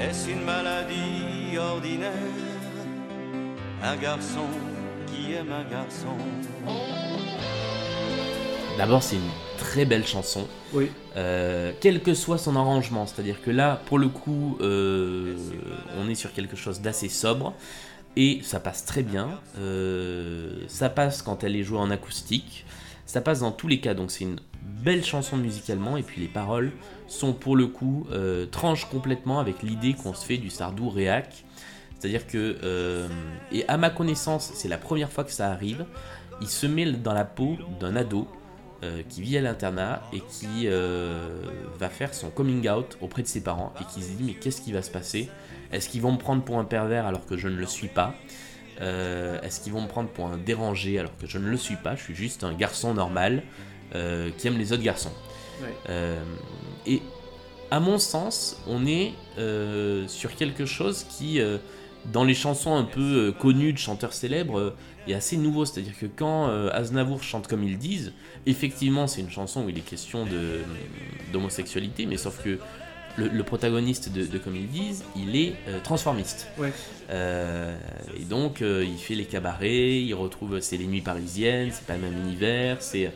Est-ce 0.00 0.30
une 0.30 0.44
maladie 0.44 1.58
ordinaire? 1.58 2.12
Un 3.82 3.96
garçon 3.96 4.48
qui 5.06 5.34
aime 5.34 5.52
un 5.52 5.64
garçon 5.70 6.16
D'abord, 8.78 9.02
c'est 9.02 9.16
une 9.16 9.32
très 9.58 9.84
belle 9.84 10.06
chanson. 10.06 10.46
Oui. 10.72 10.88
Euh, 11.16 11.72
quel 11.80 12.00
que 12.00 12.14
soit 12.14 12.38
son 12.38 12.54
arrangement. 12.54 13.06
C'est-à-dire 13.06 13.42
que 13.42 13.50
là, 13.50 13.82
pour 13.86 13.98
le 13.98 14.06
coup, 14.06 14.56
euh, 14.60 15.36
on 15.98 16.08
est 16.08 16.14
sur 16.14 16.32
quelque 16.32 16.54
chose 16.54 16.80
d'assez 16.80 17.08
sobre. 17.08 17.54
Et 18.14 18.38
ça 18.44 18.60
passe 18.60 18.84
très 18.84 19.02
bien. 19.02 19.40
Euh, 19.58 20.60
ça 20.68 20.90
passe 20.90 21.22
quand 21.22 21.42
elle 21.42 21.56
est 21.56 21.64
jouée 21.64 21.80
en 21.80 21.90
acoustique. 21.90 22.64
Ça 23.04 23.20
passe 23.20 23.40
dans 23.40 23.50
tous 23.50 23.66
les 23.66 23.80
cas. 23.80 23.94
Donc 23.94 24.12
c'est 24.12 24.22
une 24.22 24.38
belle 24.62 25.04
chanson 25.04 25.36
musicalement. 25.36 25.96
Et 25.96 26.04
puis 26.04 26.20
les 26.20 26.28
paroles 26.28 26.70
sont 27.08 27.32
pour 27.32 27.56
le 27.56 27.66
coup 27.66 28.06
tranchent 28.52 28.88
complètement 28.88 29.40
avec 29.40 29.60
l'idée 29.64 29.94
qu'on 29.94 30.14
se 30.14 30.24
fait 30.24 30.36
du 30.36 30.50
Sardou 30.50 30.88
réac. 30.88 31.44
C'est-à-dire 31.98 32.28
que, 32.28 33.08
et 33.50 33.66
à 33.66 33.76
ma 33.76 33.90
connaissance, 33.90 34.52
c'est 34.54 34.68
la 34.68 34.78
première 34.78 35.10
fois 35.10 35.24
que 35.24 35.32
ça 35.32 35.50
arrive, 35.50 35.84
il 36.40 36.48
se 36.48 36.66
met 36.66 36.84
dans 36.92 37.14
la 37.14 37.24
peau 37.24 37.56
d'un 37.80 37.96
ado 37.96 38.28
euh, 38.84 39.02
qui 39.08 39.22
vit 39.22 39.36
à 39.36 39.40
l'internat 39.40 40.02
et 40.12 40.20
qui 40.20 40.66
euh, 40.66 41.40
va 41.78 41.88
faire 41.88 42.14
son 42.14 42.30
coming 42.30 42.68
out 42.68 42.96
auprès 43.00 43.22
de 43.22 43.26
ses 43.26 43.40
parents 43.40 43.72
et 43.80 43.84
qui 43.92 44.02
se 44.02 44.12
dit 44.12 44.22
mais 44.22 44.34
qu'est-ce 44.34 44.60
qui 44.60 44.72
va 44.72 44.82
se 44.82 44.90
passer? 44.90 45.28
Est-ce 45.72 45.88
qu'ils 45.88 46.00
vont 46.00 46.12
me 46.12 46.18
prendre 46.18 46.44
pour 46.44 46.58
un 46.58 46.64
pervers 46.64 47.04
alors 47.04 47.26
que 47.26 47.36
je 47.36 47.48
ne 47.48 47.56
le 47.56 47.66
suis 47.66 47.88
pas? 47.88 48.14
Euh, 48.80 49.40
Est-ce 49.42 49.60
qu'ils 49.60 49.72
vont 49.72 49.82
me 49.82 49.88
prendre 49.88 50.08
pour 50.10 50.26
un 50.26 50.36
dérangé 50.36 50.98
alors 50.98 51.16
que 51.16 51.26
je 51.26 51.38
ne 51.38 51.48
le 51.48 51.56
suis 51.56 51.74
pas? 51.74 51.96
Je 51.96 52.02
suis 52.02 52.14
juste 52.14 52.44
un 52.44 52.54
garçon 52.54 52.94
normal 52.94 53.42
qui 53.90 54.46
aime 54.46 54.58
les 54.58 54.72
autres 54.72 54.82
garçons. 54.82 55.12
Ouais. 55.62 56.18
Et 56.86 57.02
à 57.70 57.80
mon 57.80 57.98
sens, 57.98 58.62
on 58.68 58.86
est 58.86 59.12
sur 60.06 60.36
quelque 60.36 60.66
chose 60.66 61.04
qui, 61.08 61.40
dans 62.12 62.24
les 62.24 62.34
chansons 62.34 62.76
un 62.76 62.84
peu 62.84 63.34
connues 63.40 63.72
de 63.72 63.78
chanteurs 63.78 64.12
célèbres, 64.12 64.74
est 65.12 65.14
assez 65.14 65.36
nouveau. 65.36 65.64
C'est-à-dire 65.64 65.98
que 65.98 66.06
quand 66.06 66.48
euh, 66.48 66.70
Aznavour 66.72 67.22
chante 67.22 67.46
comme 67.48 67.62
ils 67.62 67.78
disent, 67.78 68.12
effectivement, 68.46 69.06
c'est 69.06 69.20
une 69.20 69.30
chanson 69.30 69.64
où 69.64 69.68
il 69.68 69.78
est 69.78 69.82
question 69.82 70.24
de- 70.24 70.60
d'homosexualité, 71.32 72.06
mais 72.06 72.16
sauf 72.16 72.42
que 72.42 72.58
le, 73.16 73.28
le 73.28 73.42
protagoniste 73.42 74.12
de, 74.12 74.24
de 74.24 74.38
Comme 74.38 74.54
ils 74.56 74.68
disent, 74.68 75.04
il 75.16 75.34
est 75.34 75.54
euh, 75.68 75.80
transformiste. 75.82 76.46
Ouais. 76.56 76.72
Euh, 77.10 77.76
et 78.16 78.24
donc, 78.24 78.62
euh, 78.62 78.84
il 78.86 78.98
fait 78.98 79.14
les 79.16 79.24
cabarets, 79.24 80.00
il 80.02 80.14
retrouve, 80.14 80.60
c'est 80.60 80.76
les 80.76 80.86
nuits 80.86 81.00
parisiennes, 81.00 81.70
c'est 81.72 81.86
pas 81.86 81.96
le 81.96 82.02
même 82.02 82.16
univers, 82.16 82.80
c'est... 82.80 83.12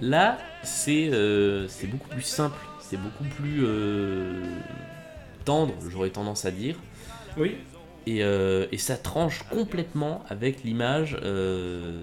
Là, 0.00 0.38
c'est 0.62 1.10
euh, 1.12 1.66
beaucoup 1.90 2.08
plus 2.08 2.22
simple, 2.22 2.56
c'est 2.80 2.96
beaucoup 2.96 3.24
plus 3.24 3.64
euh, 3.64 4.44
tendre, 5.44 5.74
j'aurais 5.90 6.10
tendance 6.10 6.44
à 6.44 6.52
dire. 6.52 6.76
Oui. 7.36 7.56
Et, 8.08 8.22
euh, 8.22 8.66
et 8.72 8.78
ça 8.78 8.96
tranche 8.96 9.42
complètement 9.50 10.22
avec 10.28 10.64
l'image 10.64 11.16
euh, 11.22 12.00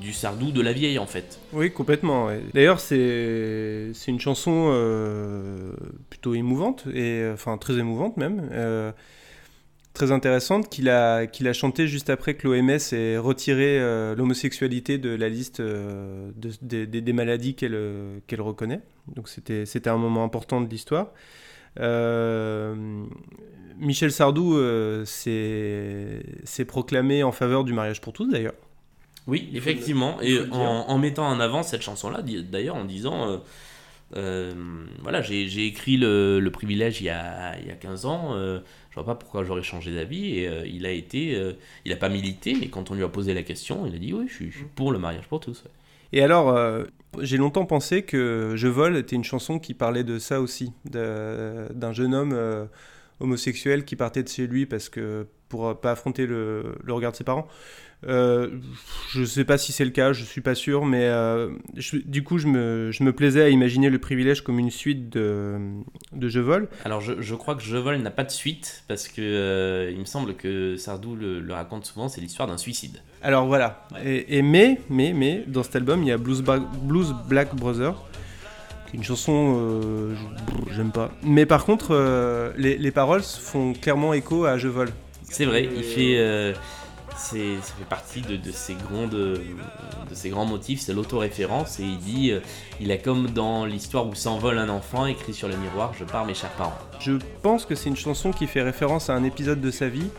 du 0.00 0.12
Sardou 0.12 0.50
de 0.50 0.60
la 0.60 0.72
vieille, 0.72 0.98
en 0.98 1.06
fait. 1.06 1.38
Oui, 1.52 1.70
complètement. 1.70 2.28
D'ailleurs, 2.54 2.80
c'est 2.80 3.92
une 4.08 4.18
chanson 4.20 4.70
euh, 4.72 5.72
plutôt 6.10 6.34
émouvante, 6.34 6.86
enfin 7.32 7.56
très 7.56 7.74
émouvante 7.78 8.16
même, 8.16 8.48
très 9.92 10.10
intéressante, 10.10 10.68
qu'il 10.70 10.88
a, 10.88 11.26
qu'il 11.26 11.46
a 11.46 11.52
chantée 11.52 11.86
juste 11.86 12.10
après 12.10 12.34
que 12.34 12.48
l'OMS 12.48 12.78
ait 12.92 13.18
retiré 13.18 13.78
l'homosexualité 14.16 14.98
de 14.98 15.10
la 15.10 15.28
liste 15.28 15.60
de- 15.60 16.32
des- 16.84 17.12
maladies 17.12 17.54
qu'elle 17.54 18.40
reconnaît. 18.40 18.80
Donc 19.14 19.28
c'était 19.28 19.88
un 19.88 19.98
moment 19.98 20.24
important 20.24 20.60
de 20.62 20.68
l'histoire. 20.68 21.12
Euh, 21.80 23.04
Michel 23.78 24.12
Sardou 24.12 24.56
euh, 24.56 25.04
s'est 25.04 26.64
proclamé 26.66 27.22
en 27.22 27.32
faveur 27.32 27.64
du 27.64 27.72
mariage 27.72 28.00
pour 28.00 28.12
tous 28.12 28.28
d'ailleurs. 28.30 28.54
Oui, 29.26 29.50
effectivement. 29.54 30.20
Et 30.20 30.40
en, 30.50 30.58
en 30.58 30.98
mettant 30.98 31.26
en 31.26 31.38
avant 31.40 31.62
cette 31.62 31.82
chanson-là, 31.82 32.22
d'ailleurs, 32.22 32.76
en 32.76 32.84
disant 32.84 33.28
euh, 33.30 33.36
euh, 34.16 34.52
voilà, 35.00 35.22
j'ai 35.22 35.48
j'ai 35.48 35.64
écrit 35.66 35.96
le, 35.96 36.38
le 36.40 36.50
privilège 36.50 37.00
il 37.00 37.04
y, 37.04 37.10
a, 37.10 37.58
il 37.60 37.66
y 37.66 37.70
a 37.70 37.74
15 37.74 38.04
ans, 38.06 38.30
euh, 38.34 38.60
je 38.90 38.94
vois 38.96 39.04
pas 39.06 39.14
pourquoi 39.14 39.44
j'aurais 39.44 39.62
changé 39.62 39.94
d'avis. 39.94 40.38
Et 40.38 40.48
euh, 40.48 40.66
il 40.66 40.86
a 40.86 40.90
été, 40.90 41.34
euh, 41.36 41.52
il 41.84 41.92
a 41.92 41.96
pas 41.96 42.08
milité, 42.08 42.56
mais 42.60 42.68
quand 42.68 42.90
on 42.90 42.94
lui 42.94 43.04
a 43.04 43.08
posé 43.08 43.32
la 43.32 43.42
question, 43.42 43.86
il 43.86 43.94
a 43.94 43.98
dit 43.98 44.12
oui, 44.12 44.26
je 44.28 44.34
suis, 44.34 44.50
je 44.50 44.56
suis 44.58 44.66
pour 44.74 44.92
le 44.92 44.98
mariage 44.98 45.28
pour 45.28 45.40
tous. 45.40 45.62
ouais. 45.64 45.70
Et 46.12 46.22
alors, 46.22 46.50
euh, 46.50 46.84
j'ai 47.20 47.36
longtemps 47.36 47.66
pensé 47.66 48.02
que 48.02 48.52
Je 48.56 48.68
vole 48.68 48.96
était 48.96 49.16
une 49.16 49.24
chanson 49.24 49.58
qui 49.58 49.74
parlait 49.74 50.04
de 50.04 50.18
ça 50.18 50.40
aussi, 50.40 50.72
d'un 50.84 51.92
jeune 51.92 52.14
homme 52.14 52.32
euh, 52.32 52.66
homosexuel 53.22 53.84
qui 53.84 53.96
partait 53.96 54.22
de 54.22 54.28
chez 54.28 54.46
lui 54.46 54.66
parce 54.66 54.88
que 54.88 55.26
pour 55.48 55.68
euh, 55.68 55.74
pas 55.74 55.92
affronter 55.92 56.26
le, 56.26 56.74
le 56.82 56.92
regard 56.92 57.12
de 57.12 57.16
ses 57.16 57.24
parents. 57.24 57.46
Euh, 58.08 58.48
je 59.12 59.22
sais 59.24 59.44
pas 59.44 59.58
si 59.58 59.70
c'est 59.70 59.84
le 59.84 59.92
cas, 59.92 60.12
je 60.12 60.24
suis 60.24 60.40
pas 60.40 60.56
sûr, 60.56 60.84
mais 60.84 61.04
euh, 61.04 61.50
je- 61.76 61.98
du 61.98 62.24
coup, 62.24 62.36
je 62.38 62.48
me, 62.48 62.90
je 62.90 63.04
me 63.04 63.12
plaisais 63.12 63.42
à 63.42 63.48
imaginer 63.48 63.90
le 63.90 63.98
privilège 64.00 64.40
comme 64.40 64.58
une 64.58 64.72
suite 64.72 65.08
de, 65.08 65.56
de 66.12 66.28
Je 66.28 66.40
vole. 66.40 66.68
Alors 66.84 67.00
je, 67.00 67.20
je 67.20 67.34
crois 67.36 67.54
que 67.54 67.62
Je 67.62 67.76
vole 67.76 67.98
n'a 67.98 68.10
pas 68.10 68.24
de 68.24 68.30
suite 68.32 68.82
parce 68.88 69.06
que 69.06 69.20
euh, 69.22 69.90
il 69.92 70.00
me 70.00 70.04
semble 70.04 70.34
que 70.34 70.76
Sardou 70.76 71.14
le, 71.14 71.38
le 71.38 71.52
raconte 71.54 71.84
souvent, 71.86 72.08
c'est 72.08 72.20
l'histoire 72.20 72.48
d'un 72.48 72.56
suicide. 72.58 72.98
Alors 73.22 73.46
voilà. 73.46 73.86
Et, 74.04 74.38
et 74.38 74.42
mais, 74.42 74.80
mais, 74.90 75.12
mais, 75.12 75.44
dans 75.46 75.62
cet 75.62 75.76
album, 75.76 76.02
il 76.02 76.08
y 76.08 76.12
a 76.12 76.18
Blues, 76.18 76.42
Ba- 76.42 76.58
Blues 76.58 77.14
Black 77.28 77.54
Brother, 77.54 77.94
qui 78.11 78.11
est 78.11 78.11
une 78.94 79.02
chanson, 79.02 79.56
euh, 79.56 80.14
j'aime 80.74 80.90
pas. 80.90 81.10
Mais 81.22 81.46
par 81.46 81.64
contre, 81.64 81.88
euh, 81.92 82.52
les, 82.56 82.76
les 82.76 82.90
paroles 82.90 83.22
font 83.22 83.72
clairement 83.72 84.12
écho 84.12 84.44
à 84.44 84.58
Je 84.58 84.68
vole. 84.68 84.90
C'est 85.22 85.46
vrai, 85.46 85.66
il 85.74 85.82
fait, 85.82 86.18
euh, 86.18 86.52
c'est, 87.16 87.56
ça 87.62 87.72
fait 87.78 87.88
partie 87.88 88.20
de, 88.20 88.36
de 88.36 88.50
ses 88.50 88.74
grands, 88.74 89.06
de, 89.06 89.40
de 90.10 90.14
ses 90.14 90.28
grands 90.28 90.44
motifs, 90.44 90.80
c'est 90.80 90.92
l'autoréférence 90.92 91.80
et 91.80 91.84
il 91.84 91.98
dit, 91.98 92.32
il 92.80 92.90
est 92.90 92.98
comme 92.98 93.30
dans 93.30 93.64
l'histoire 93.64 94.06
où 94.06 94.14
s'envole 94.14 94.58
un 94.58 94.68
enfant 94.68 95.06
écrit 95.06 95.32
sur 95.32 95.48
le 95.48 95.56
miroir, 95.56 95.94
je 95.98 96.04
pars 96.04 96.26
mes 96.26 96.34
chers 96.34 96.50
parents. 96.50 96.76
Je 97.00 97.12
pense 97.42 97.64
que 97.64 97.74
c'est 97.74 97.88
une 97.88 97.96
chanson 97.96 98.30
qui 98.30 98.46
fait 98.46 98.60
référence 98.60 99.08
à 99.08 99.14
un 99.14 99.24
épisode 99.24 99.62
de 99.62 99.70
sa 99.70 99.88
vie. 99.88 100.10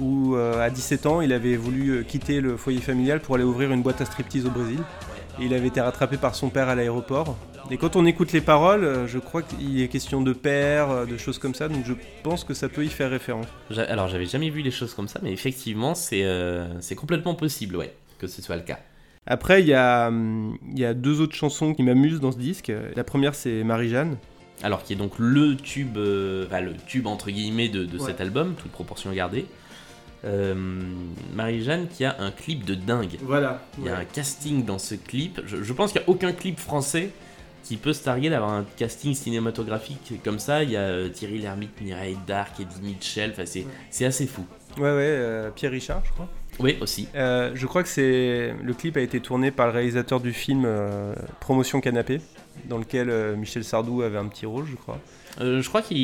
où 0.00 0.36
à 0.36 0.70
17 0.70 1.04
ans 1.04 1.20
il 1.20 1.34
avait 1.34 1.56
voulu 1.56 2.02
quitter 2.08 2.40
le 2.40 2.56
foyer 2.56 2.80
familial 2.80 3.20
pour 3.20 3.34
aller 3.34 3.44
ouvrir 3.44 3.72
une 3.72 3.82
boîte 3.82 4.00
à 4.00 4.06
striptease 4.06 4.46
au 4.46 4.50
Brésil 4.50 4.80
et 5.38 5.44
il 5.44 5.54
avait 5.54 5.68
été 5.68 5.80
rattrapé 5.80 6.16
par 6.16 6.34
son 6.34 6.48
père 6.50 6.68
à 6.68 6.74
l'aéroport 6.74 7.36
et 7.70 7.76
quand 7.76 7.94
on 7.96 8.04
écoute 8.06 8.32
les 8.32 8.40
paroles 8.40 8.84
euh, 8.84 9.06
je 9.06 9.18
crois 9.18 9.42
qu'il 9.42 9.80
est 9.80 9.88
question 9.88 10.22
de 10.22 10.32
père 10.32 10.90
euh, 10.90 11.06
de 11.06 11.16
choses 11.16 11.38
comme 11.38 11.54
ça 11.54 11.68
donc 11.68 11.84
je 11.86 11.92
pense 12.22 12.44
que 12.44 12.54
ça 12.54 12.68
peut 12.68 12.84
y 12.84 12.88
faire 12.88 13.10
référence 13.10 13.46
Alors 13.88 14.08
j'avais 14.08 14.26
jamais 14.26 14.50
vu 14.50 14.62
les 14.62 14.70
choses 14.70 14.94
comme 14.94 15.08
ça, 15.08 15.20
mais 15.22 15.32
effectivement 15.32 15.94
c'est, 15.94 16.24
euh, 16.24 16.80
c'est 16.80 16.96
complètement 16.96 17.34
possible, 17.34 17.76
ouais, 17.76 17.92
que 18.18 18.26
ce 18.26 18.42
soit 18.42 18.56
le 18.56 18.62
cas. 18.62 18.78
Après, 19.26 19.60
il 19.60 19.68
y, 19.68 19.74
a, 19.74 20.08
hum, 20.08 20.56
il 20.72 20.78
y 20.80 20.84
a 20.84 20.94
deux 20.94 21.20
autres 21.20 21.36
chansons 21.36 21.74
qui 21.74 21.82
m'amusent 21.82 22.20
dans 22.20 22.32
ce 22.32 22.38
disque. 22.38 22.72
La 22.96 23.04
première, 23.04 23.34
c'est 23.34 23.62
Marie-Jeanne. 23.64 24.16
Alors 24.62 24.82
qui 24.82 24.94
est 24.94 24.96
donc 24.96 25.12
le 25.18 25.56
tube, 25.56 25.96
euh, 25.98 26.46
enfin, 26.46 26.60
le 26.62 26.72
tube 26.86 27.06
entre 27.06 27.30
guillemets 27.30 27.68
de, 27.68 27.84
de 27.84 27.98
Ouais. 27.98 28.06
cet 28.06 28.20
album, 28.20 28.54
toute 28.60 28.72
proportion 28.72 29.12
gardée. 29.12 29.44
Euh, 30.24 30.54
Marie-Jeanne 31.34 31.88
qui 31.88 32.04
a 32.04 32.16
un 32.20 32.30
clip 32.30 32.64
de 32.64 32.74
dingue. 32.74 33.16
Voilà. 33.22 33.62
Il 33.78 33.86
y 33.86 33.88
a 33.88 33.96
un 33.96 34.04
casting 34.04 34.64
dans 34.64 34.78
ce 34.78 34.94
clip. 34.94 35.40
Je, 35.46 35.62
je 35.62 35.72
pense 35.72 35.92
qu'il 35.92 36.00
n'y 36.00 36.06
a 36.06 36.10
aucun 36.10 36.32
clip 36.32 36.58
français 36.58 37.10
qui 37.62 37.76
peut 37.76 37.92
se 37.92 38.04
targuer 38.04 38.30
d'avoir 38.30 38.52
un 38.52 38.64
casting 38.76 39.14
cinématographique 39.14 40.20
comme 40.24 40.38
ça. 40.38 40.62
Il 40.62 40.70
y 40.70 40.76
a 40.76 40.80
euh, 40.80 41.08
Thierry 41.08 41.38
Lhermitte, 41.38 41.80
Mireille 41.80 42.18
Darc, 42.26 42.60
Eddie 42.60 42.82
Mitchell. 42.82 43.30
Enfin, 43.30 43.46
c'est, 43.46 43.66
c'est 43.90 44.04
assez 44.04 44.26
fou. 44.26 44.44
Ouais, 44.76 44.82
ouais, 44.82 44.98
euh, 45.00 45.50
Pierre 45.50 45.72
Richard, 45.72 46.02
je 46.04 46.10
crois. 46.12 46.28
Oui, 46.58 46.76
aussi. 46.80 47.08
Euh, 47.14 47.52
je 47.54 47.66
crois 47.66 47.82
que 47.82 47.88
c'est 47.88 48.54
le 48.62 48.74
clip 48.74 48.96
a 48.96 49.00
été 49.00 49.20
tourné 49.20 49.50
par 49.50 49.66
le 49.66 49.72
réalisateur 49.72 50.20
du 50.20 50.32
film 50.32 50.64
euh, 50.66 51.14
Promotion 51.40 51.80
Canapé, 51.80 52.20
dans 52.68 52.78
lequel 52.78 53.08
euh, 53.08 53.36
Michel 53.36 53.64
Sardou 53.64 54.02
avait 54.02 54.18
un 54.18 54.26
petit 54.26 54.46
rôle, 54.46 54.66
je 54.66 54.76
crois. 54.76 54.98
Euh, 55.40 55.62
je 55.62 55.68
crois 55.68 55.80
qu'il 55.80 55.98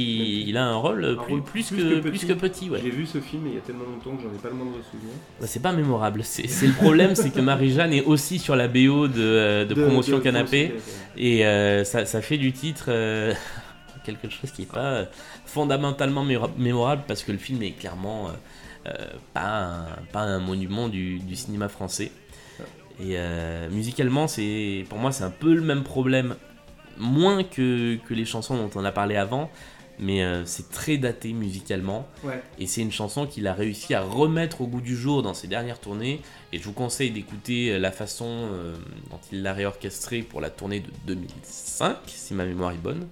il 0.49 0.57
a 0.57 0.65
un 0.65 0.77
rôle 0.77 1.17
plus, 1.27 1.43
plus 1.43 1.65
que, 1.67 1.99
plus 2.01 2.25
que 2.25 2.33
petit. 2.33 2.71
ouais. 2.71 2.81
vu 2.81 3.07
ce 3.07 3.21
film 3.21 3.43
il 3.47 3.55
y 3.55 3.59
a 3.59 3.61
tellement 3.61 3.85
longtemps 3.85 4.17
que 4.17 4.23
j'en 4.23 4.35
ai 4.35 4.39
pas 4.39 4.49
le 4.49 4.55
moindre 4.55 4.79
souvenir. 4.91 5.15
Bah, 5.41 5.47
c'est 5.47 5.61
pas 5.61 5.73
mémorable. 5.73 6.23
C'est, 6.23 6.67
le 6.67 6.73
problème, 6.73 7.15
c'est 7.15 7.31
que 7.31 7.41
Marie-Jeanne 7.41 7.93
est 7.93 8.05
aussi 8.05 8.39
sur 8.39 8.57
la 8.57 8.69
BO 8.69 9.09
de, 9.09 9.15
euh, 9.19 9.65
de 9.65 9.75
Promotion 9.75 10.21
Canapé. 10.21 10.75
Et 11.17 11.45
euh, 11.45 11.85
ça, 11.85 12.07
ça 12.07 12.23
fait 12.23 12.39
du 12.39 12.53
titre 12.53 12.87
euh, 12.89 13.35
quelque 14.05 14.29
chose 14.31 14.51
qui 14.53 14.63
n'est 14.63 14.69
pas 14.69 15.07
fondamentalement 15.45 16.25
mémorable 16.57 17.03
parce 17.09 17.23
que 17.23 17.33
le 17.33 17.39
film 17.39 17.63
est 17.63 17.73
clairement 17.73 18.31
pas, 19.35 19.41
un, 19.41 19.87
pas 20.13 20.21
un 20.21 20.39
monument 20.39 20.89
du, 20.89 21.19
du 21.19 21.35
cinéma 21.37 21.69
français. 21.69 22.13
Et 23.01 23.17
musicalement, 23.71 24.29
c'est 24.29 24.85
pour 24.89 24.99
moi, 24.99 25.13
c'est 25.13 25.25
un 25.25 25.31
peu 25.31 25.55
le 25.55 25.63
même 25.63 25.83
problème, 25.83 26.37
moins 26.99 27.45
que, 27.45 27.97
que 27.97 28.15
les 28.15 28.25
chansons 28.25 28.57
dont 28.57 28.71
on 28.75 28.85
a 28.85 28.93
parlé 28.93 29.17
avant, 29.17 29.51
mais 29.99 30.23
euh, 30.23 30.45
c'est 30.45 30.69
très 30.71 30.99
daté 30.99 31.33
musicalement. 31.33 32.07
Ouais. 32.23 32.43
Et 32.59 32.67
c'est 32.67 32.83
une 32.83 32.93
chanson 32.93 33.27
qu'il 33.27 33.47
a 33.47 33.55
réussi 33.55 33.95
à 33.95 34.03
remettre 34.03 34.61
au 34.61 34.67
goût 34.67 34.81
du 34.83 34.97
jour 34.97 35.23
dans 35.23 35.33
ses 35.35 35.49
dernières 35.49 35.81
tournées. 35.81 36.21
Et 36.53 36.59
je 36.59 36.65
vous 36.65 36.73
conseille 36.75 37.11
d'écouter 37.11 37.73
euh, 37.73 37.79
la 37.79 37.93
façon 37.93 38.27
euh, 38.29 38.77
dont 39.11 39.21
il 39.33 39.43
l'a 39.43 39.55
réorchestrée 39.55 40.23
pour 40.23 40.41
la 40.41 40.51
tournée 40.51 40.81
de 40.81 40.91
2005, 41.07 41.97
si 42.07 42.35
ma 42.35 42.45
mémoire 42.45 42.73
est 42.73 42.77
bonne. 42.79 43.09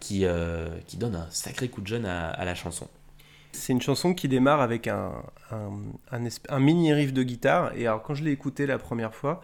qui, 0.00 0.24
euh, 0.24 0.68
qui 0.86 0.96
donne 0.96 1.14
un 1.14 1.28
sacré 1.30 1.68
coup 1.68 1.80
de 1.80 1.86
jeune 1.86 2.06
à, 2.06 2.28
à 2.30 2.44
la 2.44 2.54
chanson. 2.54 2.88
C'est 3.52 3.72
une 3.72 3.82
chanson 3.82 4.14
qui 4.14 4.26
démarre 4.28 4.60
avec 4.62 4.88
un, 4.88 5.12
un, 5.52 5.70
un 6.48 6.58
mini 6.58 6.92
riff 6.92 7.12
de 7.12 7.22
guitare. 7.22 7.72
Et 7.76 7.86
alors, 7.86 8.02
quand 8.02 8.14
je 8.14 8.24
l'ai 8.24 8.32
écouté 8.32 8.66
la 8.66 8.78
première 8.78 9.14
fois, 9.14 9.42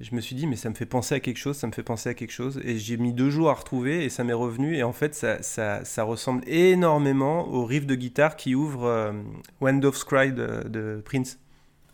je 0.00 0.14
me 0.14 0.20
suis 0.20 0.34
dit, 0.34 0.46
mais 0.46 0.56
ça 0.56 0.70
me 0.70 0.74
fait 0.74 0.86
penser 0.86 1.14
à 1.14 1.20
quelque 1.20 1.36
chose, 1.38 1.56
ça 1.56 1.66
me 1.66 1.72
fait 1.72 1.82
penser 1.82 2.08
à 2.08 2.14
quelque 2.14 2.32
chose. 2.32 2.60
Et 2.64 2.78
j'ai 2.78 2.96
mis 2.96 3.12
deux 3.12 3.30
jours 3.30 3.50
à 3.50 3.54
retrouver 3.54 4.04
et 4.04 4.08
ça 4.08 4.24
m'est 4.24 4.32
revenu. 4.32 4.76
Et 4.76 4.82
en 4.82 4.92
fait, 4.92 5.14
ça, 5.14 5.42
ça, 5.42 5.84
ça 5.84 6.02
ressemble 6.04 6.42
énormément 6.48 7.48
au 7.48 7.64
riff 7.64 7.86
de 7.86 7.94
guitare 7.94 8.36
qui 8.36 8.54
ouvre 8.54 8.84
euh, 8.86 9.12
When 9.60 9.80
Doves 9.80 10.04
Cry 10.04 10.32
de, 10.32 10.66
de 10.68 11.02
Prince. 11.04 11.38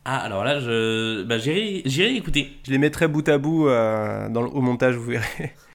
Ah, 0.04 0.18
alors 0.18 0.44
là, 0.44 0.60
je, 0.60 1.24
bah, 1.24 1.38
j'irai 1.38 1.82
j'irai 1.84 2.14
écouter. 2.14 2.52
Je 2.64 2.70
les 2.70 2.78
mettrai 2.78 3.08
bout 3.08 3.28
à 3.28 3.38
bout 3.38 3.66
euh, 3.66 4.28
dans 4.28 4.42
le- 4.42 4.50
au 4.50 4.60
montage, 4.60 4.94
vous 4.94 5.10
verrez. 5.10 5.52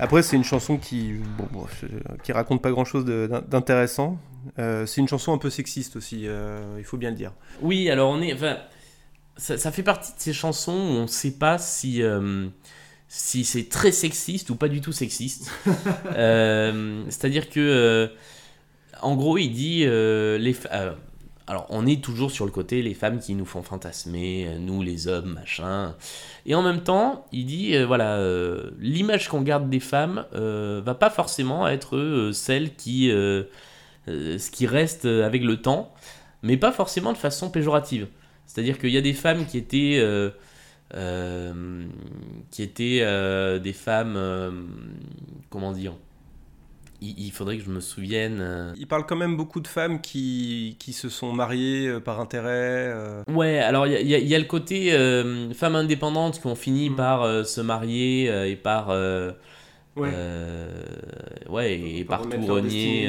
Après, 0.00 0.22
c'est 0.22 0.36
une 0.36 0.44
chanson 0.44 0.76
qui, 0.78 1.12
bon, 1.38 1.46
bon, 1.52 1.66
je- 1.80 1.86
qui 2.22 2.32
raconte 2.32 2.62
pas 2.62 2.70
grand 2.70 2.84
chose 2.84 3.04
d'intéressant. 3.04 4.18
Euh, 4.58 4.86
c'est 4.86 5.00
une 5.00 5.08
chanson 5.08 5.32
un 5.32 5.38
peu 5.38 5.50
sexiste 5.50 5.96
aussi, 5.96 6.26
euh, 6.26 6.58
il 6.78 6.84
faut 6.84 6.96
bien 6.96 7.10
le 7.10 7.16
dire. 7.16 7.32
Oui, 7.60 7.90
alors 7.90 8.10
on 8.10 8.20
est. 8.22 8.32
Enfin, 8.32 8.56
ça, 9.36 9.58
ça 9.58 9.70
fait 9.70 9.82
partie 9.82 10.12
de 10.12 10.18
ces 10.20 10.32
chansons 10.32 10.72
où 10.72 10.76
on 10.98 11.02
ne 11.02 11.06
sait 11.06 11.32
pas 11.32 11.58
si, 11.58 12.02
euh, 12.02 12.46
si 13.08 13.44
c'est 13.44 13.68
très 13.68 13.92
sexiste 13.92 14.50
ou 14.50 14.56
pas 14.56 14.68
du 14.68 14.80
tout 14.80 14.92
sexiste. 14.92 15.50
Euh, 16.16 17.04
C'est-à-dire 17.08 17.48
que. 17.50 17.60
euh, 17.60 18.08
en 19.02 19.14
gros, 19.16 19.38
il 19.38 19.50
dit. 19.50 19.84
euh, 19.86 20.38
les 20.38 20.56
euh, 20.72 20.92
alors, 21.50 21.66
on 21.68 21.84
est 21.84 22.00
toujours 22.00 22.30
sur 22.30 22.46
le 22.46 22.52
côté 22.52 22.80
les 22.80 22.94
femmes 22.94 23.18
qui 23.18 23.34
nous 23.34 23.44
font 23.44 23.64
fantasmer, 23.64 24.46
euh, 24.46 24.58
nous 24.60 24.82
les 24.82 25.08
hommes, 25.08 25.32
machin. 25.34 25.96
Et 26.46 26.54
en 26.54 26.62
même 26.62 26.84
temps, 26.84 27.26
il 27.32 27.44
dit 27.44 27.74
euh, 27.74 27.84
voilà, 27.86 28.18
euh, 28.18 28.70
l'image 28.78 29.28
qu'on 29.28 29.42
garde 29.42 29.68
des 29.68 29.80
femmes 29.80 30.24
va 30.32 30.94
pas 30.94 31.10
forcément 31.10 31.66
être 31.66 32.30
celle 32.32 32.76
qui, 32.76 33.08
ce 34.06 34.50
qui 34.52 34.66
reste 34.68 35.06
avec 35.06 35.42
le 35.42 35.60
temps, 35.60 35.92
mais 36.44 36.56
pas 36.56 36.70
forcément 36.70 37.12
de 37.12 37.18
façon 37.18 37.50
péjorative. 37.50 38.06
C'est-à-dire 38.46 38.78
qu'il 38.78 38.90
y 38.90 38.96
a 38.96 39.00
des 39.00 39.12
femmes 39.12 39.44
qui 39.44 39.58
étaient, 39.58 40.00
qui 42.52 42.62
étaient 42.62 43.58
des 43.60 43.72
femmes, 43.72 44.68
comment 45.50 45.72
dire 45.72 45.94
il, 47.00 47.18
il 47.26 47.30
faudrait 47.32 47.58
que 47.58 47.64
je 47.64 47.70
me 47.70 47.80
souvienne. 47.80 48.38
euh, 48.40 48.72
Il 48.78 48.86
parle 48.86 49.06
quand 49.06 49.16
même 49.16 49.36
beaucoup 49.36 49.60
de 49.60 49.68
femmes 49.68 50.00
qui, 50.00 50.76
qui 50.78 50.92
se 50.92 51.08
sont 51.08 51.32
mariées 51.32 51.88
euh, 51.88 52.00
par 52.00 52.20
intérêt. 52.20 52.48
euh. 52.94 53.22
Ouais, 53.28 53.58
alors 53.58 53.86
il 53.86 53.92
y, 53.92 53.96
a- 53.96 54.18
il 54.18 54.26
y 54.26 54.28
y 54.30 54.34
a 54.34 54.38
le 54.38 54.44
côté 54.44 54.92
euh, 54.92 55.52
femmes 55.54 55.76
indépendantes 55.76 56.40
qui 56.40 56.46
ont 56.46 56.54
fini 56.54 56.90
Mm. 56.90 56.96
par 56.96 57.22
euh, 57.22 57.44
se 57.44 57.60
marier 57.60 58.28
euh, 58.30 58.48
et 58.48 58.56
par. 58.56 58.90
euh, 58.90 59.32
Ouais. 59.96 60.10
euh, 60.14 60.82
ouais, 61.48 61.78
et 61.78 62.04
par 62.04 62.20
remettre 62.22 62.46
tout 62.46 62.52
renier. 62.54 63.08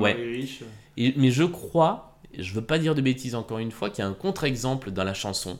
ouais. 0.00 0.12
riche. 0.14 0.62
Et- 0.96 1.14
mais 1.16 1.30
je 1.30 1.44
crois, 1.44 2.18
je 2.36 2.52
veux 2.52 2.64
pas 2.64 2.78
dire 2.78 2.94
de 2.96 3.00
bêtises 3.00 3.34
encore 3.36 3.58
une 3.58 3.70
fois, 3.70 3.90
qu'il 3.90 4.02
y 4.02 4.06
a 4.06 4.08
un 4.10 4.12
contre-exemple 4.12 4.90
dans 4.90 5.04
la 5.04 5.14
chanson. 5.14 5.58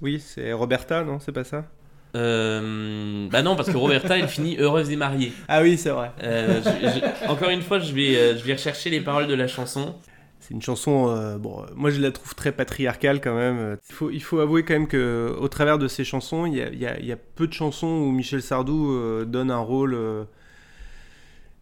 Oui, 0.00 0.20
c'est 0.24 0.52
Roberta, 0.52 1.02
non 1.04 1.18
C'est 1.20 1.32
pas 1.32 1.44
ça? 1.44 1.66
Euh, 2.14 3.26
bah 3.30 3.42
non, 3.42 3.56
parce 3.56 3.70
que 3.70 3.76
Roberta, 3.76 4.18
elle 4.18 4.28
finit 4.28 4.56
heureuse 4.58 4.90
et 4.90 4.96
mariée. 4.96 5.32
Ah 5.48 5.62
oui, 5.62 5.78
c'est 5.78 5.90
vrai. 5.90 6.12
Euh, 6.22 6.60
je- 6.62 6.88
je- 6.88 7.28
encore 7.30 7.48
une 7.50 7.62
fois, 7.62 7.78
je 7.78 7.92
vais, 7.94 8.16
euh, 8.16 8.36
je 8.36 8.44
vais 8.44 8.52
rechercher 8.52 8.90
les 8.90 9.00
paroles 9.00 9.26
de 9.26 9.34
la 9.34 9.46
chanson. 9.48 9.94
C'est 10.40 10.54
une 10.54 10.60
chanson, 10.62 11.08
euh, 11.08 11.38
bon, 11.38 11.64
moi 11.76 11.90
je 11.90 12.00
la 12.00 12.10
trouve 12.10 12.34
très 12.34 12.50
patriarcale 12.52 13.20
quand 13.20 13.34
même. 13.34 13.78
Il 13.88 13.94
faut, 13.94 14.10
il 14.10 14.22
faut 14.22 14.40
avouer 14.40 14.64
quand 14.64 14.74
même 14.74 14.88
que 14.88 15.34
au 15.40 15.48
travers 15.48 15.78
de 15.78 15.86
ces 15.88 16.04
chansons, 16.04 16.46
il 16.46 16.56
y 16.56 16.60
a, 16.62 16.68
il 16.68 16.78
y 16.80 16.86
a- 16.86 16.98
il 16.98 17.06
y 17.06 17.12
a 17.12 17.16
peu 17.16 17.46
de 17.46 17.52
chansons 17.52 17.86
où 17.86 18.10
Michel 18.10 18.42
Sardou 18.42 18.90
euh, 18.92 19.24
donne 19.24 19.50
un 19.50 19.58
rôle. 19.60 19.94
euh, 19.94 20.24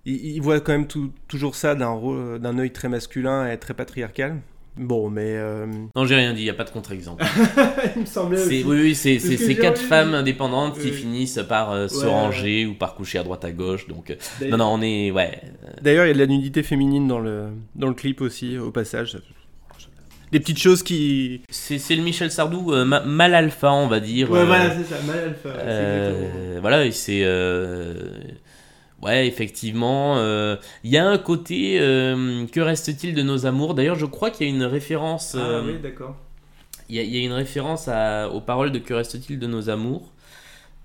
il, 0.07 0.15
il 0.37 0.41
voit 0.41 0.61
quand 0.61 0.73
même 0.73 0.87
tout- 0.87 1.13
toujours 1.29 1.55
ça 1.55 1.75
d'un 1.75 2.59
œil 2.59 2.71
très 2.73 2.89
masculin 2.89 3.51
et 3.51 3.59
très 3.59 3.75
patriarcal. 3.75 4.39
Bon, 4.77 5.11
mais 5.11 5.35
euh, 5.37 5.67
Non, 5.97 6.07
j'ai 6.07 6.15
rien 6.15 6.33
dit, 6.33 6.41
il 6.41 6.45
n'y 6.45 6.51
a 6.51 6.55
pas 6.55 6.65
de 6.65 6.71
contre-exemple. 6.71 7.23
il 7.97 8.03
me 8.03 8.07
semblait. 8.07 8.39
C'est- 8.39 8.63
Oui, 8.65 8.81
oui, 8.81 8.95
c'est 8.95 9.19
C'est 9.19 9.29
c'est 9.31 9.37
ce 9.37 9.41
que 9.43 9.47
ces 9.49 9.55
j'ai 9.55 9.61
quatre 9.61 9.79
envie 9.81 9.89
femmes 9.89 10.15
indépendantes 10.15 10.79
qui 10.79 10.91
finissent 10.91 11.41
par 11.49 11.73
euh, 11.73 11.89
se 11.89 11.97
Ouais, 11.99 12.05
ouais. 12.05 12.09
ranger 12.11 12.67
ou 12.67 12.75
par 12.75 12.95
coucher 12.95 13.19
à 13.19 13.23
droite 13.23 13.45
à 13.45 13.51
gauche. 13.53 13.89
Donc, 13.89 14.11
euh, 14.11 14.49
non, 14.49 14.57
non, 14.59 14.67
on 14.75 14.81
est. 14.83 15.11
Ouais. 15.11 15.41
D'ailleurs, 15.83 16.07
il 16.07 16.09
y 16.09 16.11
a 16.13 16.15
de 16.15 16.19
la 16.21 16.27
nudité 16.27 16.63
féminine 16.63 17.09
dans 17.09 17.19
le, 17.19 17.49
dans 17.75 17.89
le 17.89 17.95
clip 17.95 18.21
aussi, 18.21 18.57
au 18.59 18.71
passage. 18.71 19.19
Des 20.33 20.39
petites 20.39 20.61
choses 20.61 20.85
qui. 20.85 21.41
C'est 21.51 21.79
c'est 21.79 21.97
le 21.97 22.03
Michel 22.03 22.31
Sardou 22.31 22.73
euh, 22.73 22.85
ma- 22.85 23.01
mal 23.01 23.35
alpha, 23.35 23.73
on 23.73 23.89
va 23.89 23.99
dire. 23.99 24.29
euh, 24.33 24.47
c'est 24.79 24.95
ça, 24.95 25.03
mal 25.03 25.19
alpha. 25.19 26.61
Voilà, 26.61 26.85
et 26.87 26.93
c'est. 26.93 27.23
Ouais, 29.03 29.27
effectivement. 29.27 30.19
euh, 30.19 30.57
Il 30.85 30.91
y 30.91 30.99
a 30.99 31.07
un 31.09 31.19
côté. 31.19 31.79
euh, 31.81 32.47
que 32.47 32.61
reste-t-il 32.61 33.15
de 33.15 33.23
nos 33.23 33.47
amours? 33.47 33.75
D'ailleurs, 33.75 33.97
je 33.97 34.07
crois 34.07 34.31
qu'il 34.31 34.47
y 34.47 34.51
a 34.51 34.55
une 34.55 34.65
référence. 34.65 35.35
Ah 35.39 35.43
euh, 35.43 35.63
oui, 35.67 35.79
d'accord. 35.83 36.17
Il 36.89 36.97
y, 36.97 36.99
a- 36.99 37.03
il 37.03 37.15
y 37.17 37.19
a 37.21 37.25
une 37.25 37.33
référence 37.33 37.89
à- 37.89 38.29
aux 38.29 38.41
paroles 38.41 38.73
de 38.73 38.79
Que 38.79 38.93
reste-t-il 38.95 39.39
de 39.39 39.47
nos 39.47 39.71
amours 39.71 40.11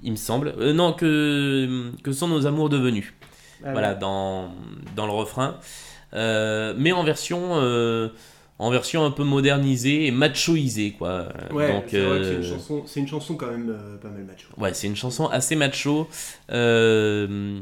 Il 0.04 0.12
me 0.12 0.17
semble. 0.17 0.54
Euh, 0.60 0.71
non, 0.71 0.93
que, 0.93 1.91
que 2.04 2.12
sont 2.12 2.28
nos 2.28 2.45
amours 2.45 2.69
devenus 2.69 3.13
Ah 3.65 3.71
Voilà, 3.73 3.93
ouais. 3.93 3.99
dans, 3.99 4.51
dans 4.95 5.06
le 5.08 5.12
refrain. 5.13 5.58
Mais 6.13 6.91
en 6.93 7.04
version. 7.04 7.39
En 8.58 8.70
version 8.72 9.04
un 9.04 9.12
peu 9.12 9.24
modernisée 9.26 10.06
et 10.08 10.12
machoisée, 10.12 10.91
quoi. 10.98 11.28
Ouais, 11.52 11.68
Donc, 11.74 11.84
c'est 11.89 12.00
vrai 12.00 12.20
que 12.20 12.24
c'est 12.24 12.30
euh, 12.32 12.38
une 12.38 12.44
chanson, 12.44 12.84
c'est 12.86 13.00
une 13.02 13.08
chanson 13.08 13.36
quand 13.36 13.52
même 13.52 13.70
euh, 13.70 13.98
pas 13.98 14.08
mal 14.10 14.24
macho. 14.24 14.48
Ouais, 14.58 14.74
c'est 14.74 14.88
une 14.88 14.96
chanson 14.96 15.28
assez 15.28 15.56
macho, 15.58 16.08
euh, 16.52 17.60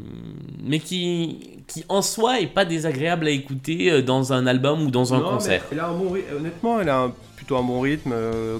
mais 0.63 0.79
qui, 0.79 1.39
qui 1.67 1.83
en 1.89 2.01
soi 2.03 2.41
est 2.41 2.47
pas 2.47 2.65
désagréable 2.65 3.25
à 3.27 3.31
écouter 3.31 3.91
euh, 3.91 4.01
dans 4.03 4.33
un 4.33 4.45
album 4.45 4.83
ou 4.83 4.91
dans 4.91 5.13
un 5.15 5.19
Non, 5.19 5.23
mais 5.31 5.33
concert. 5.33 5.63
Elle 5.71 5.79
a 5.79 5.87
un 5.87 5.93
bon. 5.97 6.15
Honnêtement, 6.37 6.79
elle 6.79 6.89
a 6.89 6.99
un- 6.99 7.13
plutôt 7.37 7.57
un 7.57 7.63
bon 7.63 7.81
rythme, 7.81 8.13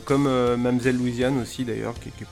comme 0.04 0.24
Mademoiselle 0.58 0.98
Louisiane 0.98 1.40
aussi 1.42 1.64
d'ailleurs, 1.64 1.94
qui, 1.94 2.10
qui- 2.10 2.26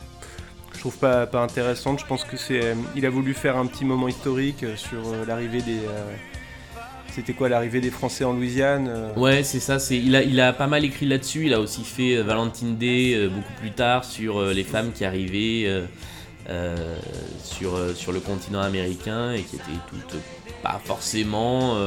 je 0.73 0.79
trouve 0.79 0.97
pas, 0.97 1.27
pas 1.27 1.41
intéressante. 1.43 1.99
Je 1.99 2.05
pense 2.07 2.23
que 2.25 2.35
c'est, 2.37 2.75
il 2.95 3.05
a 3.05 3.09
voulu 3.09 3.33
faire 3.35 3.55
un 3.55 3.67
petit 3.67 3.85
moment 3.85 4.07
historique 4.07 4.65
sur 4.75 4.99
l'arrivée 5.27 5.61
des, 5.61 5.77
c'était 7.13 7.33
quoi 7.33 7.49
l'arrivée 7.49 7.81
des 7.81 7.91
Français 7.91 8.23
en 8.23 8.33
Louisiane. 8.33 8.87
euh. 8.87 9.13
Ouais, 9.15 9.43
c'est 9.43 9.59
ça. 9.59 9.79
C'est 9.79 9.97
il 9.97 10.15
a 10.15 10.23
il 10.23 10.39
a 10.39 10.53
pas 10.53 10.67
mal 10.67 10.85
écrit 10.85 11.05
là-dessus. 11.05 11.45
Il 11.45 11.53
a 11.53 11.59
aussi 11.59 11.83
fait 11.83 12.15
euh, 12.15 12.23
Valentine 12.23 12.77
Day 12.77 13.13
euh, 13.13 13.29
beaucoup 13.29 13.53
plus 13.59 13.71
tard 13.71 14.03
sur 14.05 14.39
euh, 14.39 14.53
les 14.53 14.63
femmes 14.63 14.91
qui 14.93 15.05
arrivaient 15.05 15.67
sur 17.43 17.77
sur 17.95 18.11
le 18.11 18.19
continent 18.19 18.61
américain 18.61 19.31
et 19.33 19.41
qui 19.41 19.55
étaient 19.55 19.81
toutes 19.89 20.19
pas 20.63 20.81
forcément, 20.83 21.77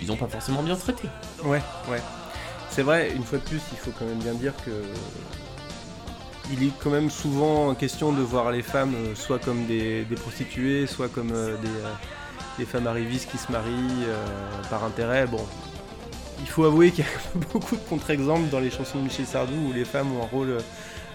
ils 0.00 0.10
ont 0.12 0.16
pas 0.16 0.28
forcément 0.28 0.62
bien 0.62 0.76
traité. 0.76 1.08
Ouais, 1.44 1.60
ouais. 1.90 2.00
C'est 2.70 2.82
vrai, 2.82 3.10
une 3.14 3.24
fois 3.24 3.38
de 3.38 3.44
plus, 3.44 3.60
il 3.72 3.78
faut 3.78 3.90
quand 3.98 4.06
même 4.06 4.20
bien 4.20 4.34
dire 4.34 4.54
que. 4.64 4.70
Il 6.52 6.66
est 6.66 6.72
quand 6.82 6.90
même 6.90 7.10
souvent 7.10 7.74
question 7.74 8.12
de 8.12 8.22
voir 8.22 8.50
les 8.50 8.62
femmes 8.62 8.94
soit 9.14 9.38
comme 9.38 9.66
des, 9.66 10.02
des 10.04 10.16
prostituées, 10.16 10.86
soit 10.86 11.08
comme 11.08 11.28
des, 11.28 11.68
des 12.58 12.64
femmes 12.64 12.86
arrivistes 12.86 13.30
qui 13.30 13.38
se 13.38 13.50
marient 13.50 14.04
euh, 14.06 14.24
par 14.68 14.84
intérêt. 14.84 15.26
Bon, 15.26 15.44
il 16.40 16.46
faut 16.46 16.64
avouer 16.64 16.90
qu'il 16.90 17.04
y 17.04 17.08
a 17.08 17.38
beaucoup 17.52 17.76
de 17.76 17.82
contre-exemples 17.82 18.48
dans 18.50 18.60
les 18.60 18.70
chansons 18.70 18.98
de 18.98 19.04
Michel 19.04 19.26
Sardou 19.26 19.54
où 19.68 19.72
les 19.72 19.84
femmes 19.84 20.16
ont 20.16 20.22
un 20.22 20.26
rôle 20.26 20.50
euh, 20.50 20.60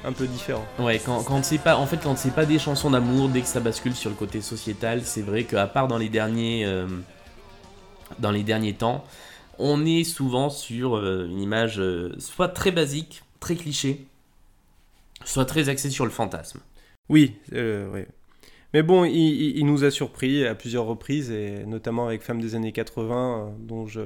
un 0.05 0.13
peu 0.13 0.27
différent. 0.27 0.65
Ouais, 0.79 1.01
quand, 1.03 1.23
quand 1.23 1.43
c'est 1.43 1.57
pas, 1.57 1.77
en 1.77 1.85
fait, 1.85 1.97
quand 1.97 2.15
c'est 2.15 2.33
pas 2.33 2.45
des 2.45 2.59
chansons 2.59 2.91
d'amour, 2.91 3.29
dès 3.29 3.41
que 3.41 3.47
ça 3.47 3.59
bascule 3.59 3.95
sur 3.95 4.09
le 4.09 4.15
côté 4.15 4.41
sociétal, 4.41 5.01
c'est 5.03 5.21
vrai 5.21 5.43
qu'à 5.43 5.67
part 5.67 5.87
dans 5.87 5.97
les 5.97 6.09
derniers, 6.09 6.63
euh, 6.65 6.87
dans 8.19 8.31
les 8.31 8.43
derniers 8.43 8.75
temps, 8.75 9.03
on 9.57 9.85
est 9.85 10.03
souvent 10.03 10.49
sur 10.49 10.95
euh, 10.95 11.27
une 11.27 11.39
image 11.39 11.79
euh, 11.79 12.13
soit 12.19 12.49
très 12.49 12.71
basique, 12.71 13.23
très 13.39 13.55
cliché, 13.55 14.05
soit 15.23 15.45
très 15.45 15.69
axée 15.69 15.89
sur 15.89 16.05
le 16.05 16.11
fantasme. 16.11 16.59
Oui, 17.09 17.35
ouais. 17.51 18.07
Mais 18.73 18.83
bon, 18.83 19.05
il, 19.05 19.15
il- 19.15 19.57
il 19.59 19.65
nous 19.65 19.83
a 19.83 19.91
surpris 19.91 20.45
à 20.45 20.55
plusieurs 20.55 20.85
reprises, 20.85 21.31
et 21.31 21.65
notamment 21.65 22.07
avec 22.07 22.21
Femmes 22.21 22.41
des 22.41 22.55
années 22.55 22.71
80, 22.71 23.47
euh, 23.47 23.51
dont 23.59 23.85
je, 23.87 24.01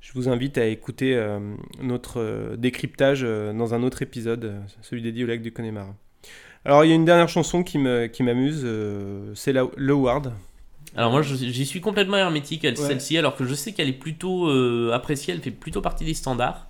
je 0.00 0.12
vous 0.14 0.28
invite 0.28 0.58
à 0.58 0.66
écouter 0.66 1.14
euh, 1.14 1.38
notre 1.82 2.20
euh, 2.20 2.56
décryptage 2.56 3.20
euh, 3.22 3.52
dans 3.52 3.74
un 3.74 3.82
autre 3.82 4.02
épisode, 4.02 4.54
celui 4.82 5.02
dédié 5.02 5.24
au 5.24 5.26
lac 5.26 5.42
du 5.42 5.52
Connemara. 5.52 5.94
Alors, 6.64 6.84
il 6.84 6.88
y 6.88 6.92
a 6.92 6.94
une 6.94 7.04
dernière 7.06 7.28
chanson 7.28 7.62
qui 7.62 7.78
me- 7.78 8.06
qui 8.06 8.22
m'amuse, 8.22 8.62
euh, 8.64 9.32
c'est 9.34 9.52
la- 9.52 9.66
Le 9.76 9.94
Ward. 9.94 10.32
Alors 10.96 11.12
moi 11.12 11.22
j'y 11.22 11.66
suis 11.66 11.80
complètement 11.80 12.16
hermétique 12.16 12.64
Ouais. 12.64 12.74
celle-ci 12.74 13.16
alors 13.16 13.36
que 13.36 13.44
je 13.44 13.54
sais 13.54 13.70
qu'elle 13.70 13.88
est 13.88 13.92
plutôt 13.92 14.48
euh, 14.48 14.90
appréciée, 14.92 15.32
elle 15.32 15.40
fait 15.40 15.52
plutôt 15.52 15.80
partie 15.80 16.04
des 16.04 16.14
standards. 16.14 16.66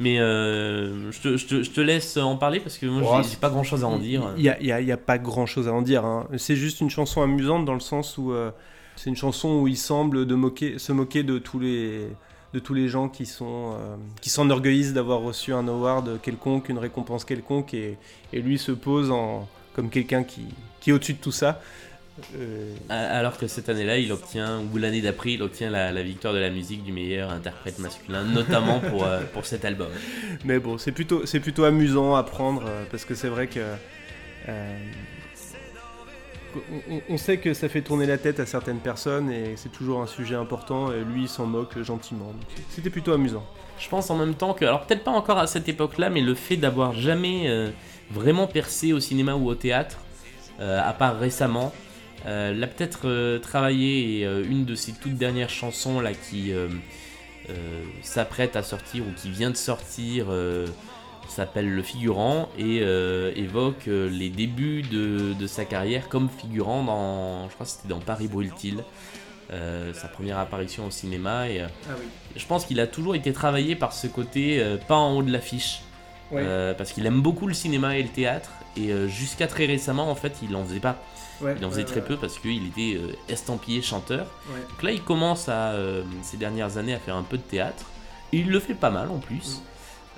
Mais 0.00 0.18
euh, 0.18 1.12
je, 1.12 1.20
te, 1.20 1.36
je 1.36 1.46
te- 1.46 1.62
je 1.62 1.70
te 1.70 1.80
laisse 1.80 2.16
en 2.16 2.36
parler 2.36 2.58
parce 2.58 2.78
que 2.78 2.86
moi 2.86 3.02
Oh, 3.20 3.22
j'ai- 3.22 3.36
pas 3.36 3.50
grand 3.50 3.62
chose 3.62 3.84
à 3.84 3.86
en 3.86 3.98
dire. 3.98 4.32
Il 4.36 4.42
n'y 4.42 4.48
a, 4.48 4.60
y 4.62 4.72
a- 4.72 4.80
il 4.80 4.86
y 4.88 4.92
a 4.92 4.96
pas 4.96 5.18
grand 5.18 5.44
chose 5.46 5.68
à 5.68 5.72
en 5.72 5.82
dire. 5.82 6.04
hein. 6.06 6.26
C'est 6.38 6.56
juste 6.56 6.80
une 6.80 6.88
chanson 6.90 7.20
amusante 7.22 7.64
dans 7.66 7.74
le 7.74 7.80
sens 7.80 8.16
où 8.16 8.32
euh, 8.32 8.50
c'est 8.96 9.10
une 9.10 9.16
chanson 9.16 9.60
où 9.60 9.68
il 9.68 9.76
semble 9.76 10.26
de 10.26 10.34
moquer, 10.34 10.78
se 10.78 10.92
moquer 10.92 11.22
de 11.22 11.38
tous 11.38 11.58
les, 11.60 12.08
de 12.54 12.58
tous 12.58 12.72
les 12.74 12.88
gens 12.88 13.08
qui 13.10 13.26
sont 13.26 13.72
euh, 13.74 13.96
qui 14.22 14.30
s'enorgueillissent 14.30 14.94
d'avoir 14.94 15.20
reçu 15.20 15.52
un 15.52 15.68
award 15.68 16.18
quelconque, 16.22 16.70
une 16.70 16.78
récompense 16.78 17.24
quelconque, 17.26 17.74
et, 17.74 17.98
et 18.32 18.40
lui 18.40 18.58
se 18.58 18.72
pose 18.72 19.10
en, 19.10 19.46
comme 19.74 19.90
quelqu'un 19.90 20.22
qui, 20.24 20.46
qui 20.80 20.90
est 20.90 20.92
au-dessus 20.94 21.12
de 21.14 21.18
tout 21.20 21.30
ça. 21.32 21.60
Euh, 22.36 22.74
Alors 22.88 23.36
que 23.38 23.46
cette 23.46 23.68
année-là, 23.68 23.98
il 23.98 24.12
obtient, 24.12 24.62
ou 24.72 24.78
l'année 24.78 25.00
d'après, 25.00 25.32
il 25.32 25.42
obtient 25.42 25.70
la, 25.70 25.92
la 25.92 26.02
victoire 26.02 26.34
de 26.34 26.38
la 26.38 26.50
musique 26.50 26.82
du 26.82 26.92
meilleur 26.92 27.30
interprète 27.30 27.78
masculin, 27.78 28.24
notamment 28.24 28.80
pour, 28.80 29.04
euh, 29.04 29.20
pour 29.32 29.46
cet 29.46 29.64
album. 29.64 29.88
Mais 30.44 30.58
bon, 30.58 30.78
c'est 30.78 30.92
plutôt, 30.92 31.26
c'est 31.26 31.40
plutôt 31.40 31.64
amusant 31.64 32.14
à 32.14 32.22
prendre 32.22 32.62
euh, 32.66 32.84
parce 32.90 33.04
que 33.04 33.14
c'est 33.14 33.28
vrai 33.28 33.46
que. 33.46 33.60
euh, 34.48 34.78
on, 37.08 37.16
sait 37.16 37.38
que 37.38 37.54
ça 37.54 37.68
fait 37.68 37.80
tourner 37.82 38.06
la 38.06 38.18
tête 38.18 38.40
à 38.40 38.46
certaines 38.46 38.80
personnes 38.80 39.30
et 39.30 39.52
c'est 39.54 39.70
toujours 39.70 40.02
un 40.02 40.08
sujet 40.08 40.34
important 40.34 40.90
et 40.92 41.04
lui 41.04 41.22
il 41.22 41.28
s'en 41.28 41.46
moque 41.46 41.80
gentiment. 41.80 42.32
C'était 42.70 42.90
plutôt 42.90 43.12
amusant. 43.12 43.46
Je 43.78 43.88
pense 43.88 44.10
en 44.10 44.16
même 44.16 44.34
temps 44.34 44.52
que, 44.52 44.64
alors 44.64 44.84
peut-être 44.84 45.04
pas 45.04 45.12
encore 45.12 45.38
à 45.38 45.46
cette 45.46 45.68
époque-là, 45.68 46.10
mais 46.10 46.20
le 46.20 46.34
fait 46.34 46.56
d'avoir 46.56 46.92
jamais 46.92 47.48
euh, 47.48 47.70
vraiment 48.10 48.48
percé 48.48 48.92
au 48.92 48.98
cinéma 48.98 49.34
ou 49.36 49.48
au 49.48 49.54
théâtre, 49.54 49.98
à 50.58 50.92
part 50.92 51.18
récemment, 51.18 51.72
euh, 52.26 52.52
l'a 52.52 52.66
peut-être 52.66 53.08
euh, 53.08 53.38
travaillé 53.38 54.18
et 54.18 54.26
euh, 54.26 54.44
une 54.44 54.66
de 54.66 54.74
ses 54.74 54.92
toutes 54.92 55.14
dernières 55.14 55.48
chansons 55.48 56.00
là 56.00 56.12
qui 56.12 56.52
s'apprête 58.02 58.54
à 58.54 58.62
sortir 58.62 59.02
ou 59.04 59.12
qui 59.16 59.30
vient 59.30 59.50
de 59.50 59.56
sortir 59.56 60.26
s'appelle 61.28 61.68
Le 61.68 61.82
Figurant 61.82 62.48
et 62.58 62.76
évoque 63.36 63.86
les 63.86 64.30
débuts 64.30 64.82
de, 64.82 65.32
de 65.32 65.46
sa 65.46 65.64
carrière 65.64 66.08
comme 66.08 66.28
figurant 66.28 66.84
dans, 66.84 67.48
je 67.48 67.54
crois 67.54 67.66
que 67.66 67.72
c'était 67.72 67.88
dans 67.88 67.98
Paris 67.98 68.28
Brûle-t-il, 68.28 68.84
sa 69.48 70.08
première 70.08 70.38
apparition 70.38 70.86
au 70.86 70.90
cinéma 70.90 71.48
et 71.48 71.60
Ah 71.62 71.94
oui. 71.98 72.06
je 72.36 72.46
pense 72.46 72.64
qu'il 72.66 72.78
a 72.78 72.86
toujours 72.86 73.16
été 73.16 73.32
travaillé 73.32 73.74
par 73.74 73.92
ce 73.92 74.06
côté 74.06 74.64
pas 74.86 74.96
en 74.96 75.16
haut 75.16 75.22
de 75.24 75.32
l'affiche. 75.32 75.80
Parce 76.30 76.92
qu'il 76.92 77.04
aime 77.06 77.20
beaucoup 77.20 77.48
le 77.48 77.54
cinéma 77.54 77.96
et 77.96 78.02
le 78.02 78.10
théâtre. 78.10 78.50
Et 78.80 78.92
euh, 78.92 79.08
jusqu'à 79.08 79.46
très 79.46 79.66
récemment, 79.66 80.10
en 80.10 80.14
fait, 80.14 80.34
il 80.42 80.54
en 80.56 80.64
faisait 80.64 80.80
pas. 80.80 80.96
Il 81.58 81.64
en 81.64 81.70
faisait 81.70 81.84
très 81.84 82.02
peu 82.04 82.16
parce 82.16 82.38
qu'il 82.38 82.66
était 82.66 82.96
euh, 82.98 83.12
estampillé 83.28 83.82
chanteur. 83.82 84.26
Donc 84.68 84.82
là, 84.82 84.90
il 84.92 85.02
commence 85.02 85.48
à, 85.48 85.72
euh, 85.72 86.02
ces 86.22 86.36
dernières 86.36 86.76
années 86.76 86.94
à 86.94 86.98
faire 86.98 87.16
un 87.16 87.22
peu 87.22 87.36
de 87.38 87.42
théâtre. 87.42 87.84
Et 88.32 88.38
il 88.38 88.48
le 88.50 88.60
fait 88.60 88.74
pas 88.74 88.90
mal 88.90 89.08
en 89.10 89.18
plus. 89.18 89.62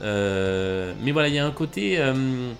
Euh, 0.03 0.94
mais 1.03 1.12
voilà, 1.12 1.29
il 1.29 1.35
y 1.35 1.38
a 1.38 1.46
un 1.46 1.51
côté. 1.53 1.98
euh, 1.98 2.53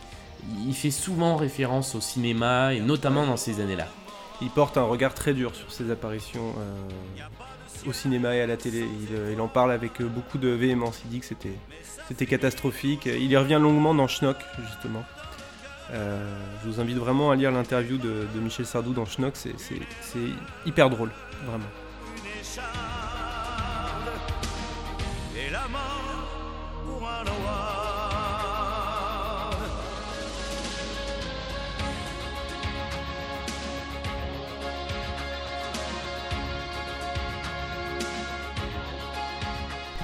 il 0.67 0.75
fait 0.75 0.91
souvent 0.91 1.37
référence 1.37 1.95
au 1.95 2.01
cinéma, 2.01 2.75
et 2.75 2.81
notamment 2.81 3.27
dans 3.27 3.37
ces 3.37 3.61
années-là. 3.61 3.87
Il 4.41 4.51
porte 4.51 4.77
un 4.77 4.83
regard 4.83 5.15
très 5.15 5.35
dur 5.35 5.55
sur 5.55 5.71
ses 5.71 5.91
apparitions 5.91 6.53
euh, 6.59 7.89
au 7.89 7.93
cinéma 7.93 8.35
et 8.35 8.41
à 8.41 8.47
la 8.47 8.57
télé. 8.57 8.81
Il, 8.81 9.33
il 9.33 9.41
en 9.41 9.49
parle 9.49 9.71
avec 9.73 10.03
beaucoup 10.03 10.39
de 10.39 10.49
véhémence. 10.49 11.01
Il 11.05 11.11
dit 11.11 11.21
que 11.21 11.27
c'était, 11.27 11.57
c'était 12.09 12.27
catastrophique. 12.27 13.07
Il 13.07 13.31
y 13.31 13.37
revient 13.37 13.59
longuement 13.61 13.95
dans 13.95 14.09
Schnock, 14.09 14.37
justement. 14.69 15.05
Euh, 15.91 16.25
je 16.63 16.69
vous 16.69 16.81
invite 16.81 16.97
vraiment 16.97 17.31
à 17.31 17.37
lire 17.37 17.51
l'interview 17.51 17.99
de, 17.99 18.27
de 18.35 18.41
Michel 18.41 18.67
Sardou 18.67 18.93
dans 18.93 19.05
Schnock. 19.05 19.35
C'est, 19.37 19.55
hyper 20.65 20.89
drôle, 20.91 21.11
vraiment. 21.47 21.65
une 22.17 22.41
écharde 22.41 22.69
et 25.37 25.51
la 25.51 25.69
mort 25.69 26.29
pour 26.87 27.09
un 27.09 27.23
award. 27.23 27.83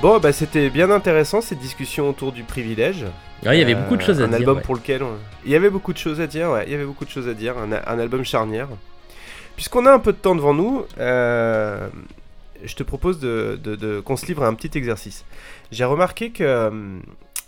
Bon, 0.01 0.21
bah 0.21 0.33
c'était 0.33 0.71
bien 0.71 0.91
intéressant 0.91 1.41
cette 1.41 1.59
discussion 1.59 2.09
autour 2.09 2.31
du 2.31 2.45
privilège. 2.45 3.07
Ouais, 3.45 3.57
il 3.57 3.61
y 3.61 3.63
avait 3.63 3.75
Euh, 3.75 3.83
beaucoup 3.83 3.97
de 3.97 4.03
choses 4.03 4.21
à 4.21 4.25
un 4.25 4.29
dire. 4.29 4.37
album 4.39 4.57
ouais. 4.59 4.63
pour 4.63 4.75
lequel 4.75 5.03
on- 5.03 5.17
il 5.45 5.51
y 5.53 5.57
avait 5.57 5.71
beaucoup 5.71 5.93
de 5.93 5.99
choses 5.99 6.21
à 6.21 6.27
dire. 6.27 6.51
Ouais, 6.51 6.65
il 6.67 6.73
y 6.73 6.75
avait 6.75 6.85
beaucoup 6.85 7.05
de 7.05 7.11
choses 7.11 7.29
à 7.29 7.35
dire. 7.35 7.57
Un, 7.57 7.71
un 7.73 7.99
album 7.99 8.25
charnière. 8.25 8.69
Puisqu'on 9.57 9.87
a 9.87 9.93
un 9.93 9.99
peu 9.99 10.13
de 10.13 10.19
temps 10.19 10.35
devant 10.35 10.55
nous, 10.55 10.85
euh, 10.99 11.89
je 12.65 12.75
te 12.75 12.83
propose 12.83 13.19
de, 13.21 13.59
de- 13.63 13.77
de- 13.77 14.01
qu'on 14.01 14.17
se 14.17 14.27
livre 14.27 14.43
à 14.45 14.47
un 14.49 14.55
petit 14.55 14.77
exercice. 14.77 15.25
J'ai 15.73 15.85
remarqué 15.85 16.31
que 16.31 16.43
euh, 16.45 16.71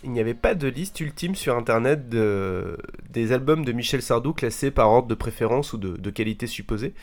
il 0.03 0.11
n'y 0.11 0.19
avait 0.19 0.33
pas 0.33 0.55
de 0.55 0.67
liste 0.67 0.99
ultime 0.99 1.35
sur 1.35 1.55
internet 1.55 2.09
de, 2.09 2.77
des 3.11 3.31
albums 3.33 3.63
de 3.65 3.71
Michel 3.71 4.01
Sardou 4.01 4.33
classés 4.33 4.71
par 4.71 4.89
ordre 4.89 5.07
de 5.07 5.15
préférence 5.15 5.73
ou 5.73 5.77
de, 5.77 5.95
de 5.97 6.09
qualité 6.09 6.47
supposée. 6.47 6.93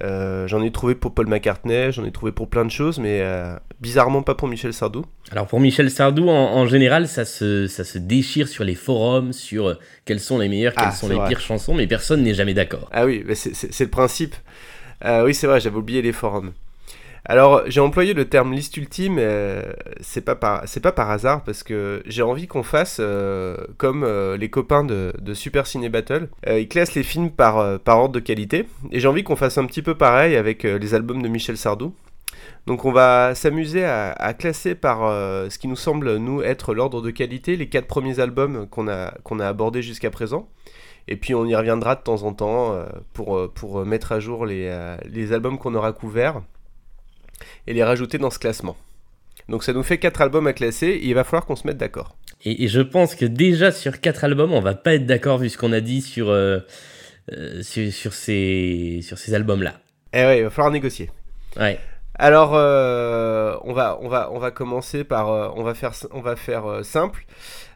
Euh, 0.00 0.46
j'en 0.46 0.62
ai 0.62 0.70
trouvé 0.70 0.94
pour 0.94 1.14
Paul 1.14 1.26
McCartney, 1.26 1.90
j'en 1.90 2.04
ai 2.04 2.12
trouvé 2.12 2.30
pour 2.30 2.48
plein 2.48 2.64
de 2.64 2.70
choses, 2.70 2.98
mais 2.98 3.20
euh, 3.22 3.56
bizarrement 3.80 4.22
pas 4.22 4.34
pour 4.34 4.46
Michel 4.46 4.74
Sardou. 4.74 5.04
Alors 5.32 5.46
pour 5.46 5.58
Michel 5.58 5.90
Sardou, 5.90 6.28
en, 6.28 6.32
en 6.34 6.66
général, 6.66 7.08
ça 7.08 7.24
se, 7.24 7.66
ça 7.66 7.82
se 7.82 7.96
déchire 7.98 8.46
sur 8.46 8.62
les 8.62 8.74
forums, 8.74 9.32
sur 9.32 9.68
euh, 9.68 9.74
quelles 10.04 10.20
sont 10.20 10.38
les 10.38 10.48
meilleures, 10.48 10.74
quelles 10.74 10.88
Ah, 10.88 10.92
sont 10.92 11.08
les 11.08 11.14
vrai. 11.14 11.28
pires 11.28 11.40
chansons, 11.40 11.74
mais 11.74 11.86
personne 11.86 12.22
n'est 12.22 12.34
jamais 12.34 12.54
d'accord. 12.54 12.88
Ah 12.92 13.06
oui, 13.06 13.24
c'est- 13.34 13.80
le 13.84 13.90
principe. 13.90 14.34
Euh, 15.04 15.24
oui, 15.24 15.34
c'est 15.34 15.46
vrai, 15.46 15.60
j'avais 15.60 15.76
oublié 15.76 16.02
les 16.02 16.12
forums. 16.12 16.52
Alors, 17.28 17.62
j'ai 17.66 17.80
employé 17.80 18.14
le 18.14 18.28
terme 18.28 18.52
liste 18.52 18.76
ultime, 18.76 19.16
euh, 19.18 19.60
c'est 20.00 20.20
pas, 20.20 20.36
par- 20.36 21.10
hasard, 21.10 21.42
parce 21.42 21.64
que 21.64 22.00
j'ai 22.06 22.22
envie 22.22 22.46
qu'on 22.46 22.62
fasse 22.62 22.98
euh, 23.00 23.56
comme 23.78 24.04
euh, 24.04 24.36
les 24.36 24.48
copains 24.48 24.84
de, 24.84 25.12
Super 25.34 25.66
Ciné 25.66 25.88
Battle. 25.88 26.28
Ils 26.48 26.68
classent 26.68 26.94
les 26.94 27.02
films 27.02 27.30
par, 27.30 27.56
ordre 27.56 28.10
de 28.10 28.20
qualité, 28.20 28.68
et 28.92 29.00
j'ai 29.00 29.08
envie 29.08 29.24
qu'on 29.24 29.34
fasse 29.34 29.58
un 29.58 29.66
petit 29.66 29.82
peu 29.82 29.96
pareil 29.96 30.36
avec 30.36 30.62
les 30.62 30.94
albums 30.94 31.20
de 31.20 31.28
Michel 31.28 31.56
Sardou. 31.56 31.94
Donc 32.66 32.84
on 32.84 32.92
va 32.92 33.34
s'amuser 33.34 33.84
à, 33.84 34.34
classer 34.38 34.74
par 34.76 35.00
ce 35.50 35.58
qui 35.58 35.66
nous 35.66 35.76
semble 35.76 36.20
être 36.44 36.74
l'ordre 36.74 37.02
de 37.02 37.10
qualité, 37.10 37.56
les 37.56 37.68
quatre 37.68 37.86
premiers 37.86 38.20
albums 38.20 38.68
qu'on 38.68 38.88
a, 38.88 39.12
qu'on 39.24 39.40
abordés 39.40 39.82
jusqu'à 39.82 40.10
présent. 40.10 40.48
Et 41.08 41.16
puis 41.16 41.34
on 41.34 41.44
y 41.44 41.54
reviendra 41.54 41.96
de 41.96 42.02
temps 42.02 42.22
en 42.22 42.32
temps 42.32 42.76
pour, 43.12 43.84
mettre 43.84 44.12
à 44.12 44.20
jour 44.20 44.46
les 44.46 45.32
albums 45.32 45.58
qu'on 45.58 45.74
aura 45.74 45.92
couverts 45.92 46.40
et 47.66 47.74
les 47.74 47.84
rajouter 47.84 48.18
dans 48.18 48.30
ce 48.30 48.38
classement. 48.38 48.76
Donc 49.48 49.62
ça 49.62 49.72
nous 49.72 49.82
fait 49.82 49.98
4 49.98 50.22
albums 50.22 50.46
à 50.46 50.52
classer 50.52 50.88
et 50.88 51.06
il 51.06 51.14
va 51.14 51.22
falloir 51.24 51.46
qu'on 51.46 51.56
se 51.56 51.66
mette 51.66 51.76
d'accord. 51.76 52.16
Et, 52.44 52.64
et 52.64 52.68
je 52.68 52.80
pense 52.80 53.14
que 53.14 53.24
déjà 53.24 53.70
sur 53.70 54.00
quatre 54.00 54.24
albums, 54.24 54.52
on 54.52 54.60
va 54.60 54.74
pas 54.74 54.94
être 54.94 55.06
d'accord 55.06 55.38
vu 55.38 55.48
ce 55.48 55.56
qu'on 55.56 55.72
a 55.72 55.80
dit 55.80 56.02
sur, 56.02 56.28
euh, 56.30 56.60
euh, 57.32 57.62
sur, 57.62 57.92
sur 57.92 58.12
ces, 58.12 59.00
sur 59.02 59.18
ces 59.18 59.34
albums-là. 59.34 59.74
Eh 60.12 60.18
ouais, 60.18 60.38
il 60.38 60.44
va 60.44 60.50
falloir 60.50 60.72
négocier. 60.72 61.10
Ouais. 61.58 61.78
Alors 62.14 62.52
euh, 62.54 63.56
on, 63.64 63.72
va, 63.72 63.98
on, 64.00 64.08
va, 64.08 64.30
on 64.32 64.38
va 64.38 64.50
commencer 64.50 65.04
par... 65.04 65.30
euh, 65.30 65.48
on 65.54 65.62
va 65.62 65.74
faire, 65.74 65.92
on 66.12 66.20
va 66.20 66.34
faire 66.36 66.84
simple. 66.84 67.26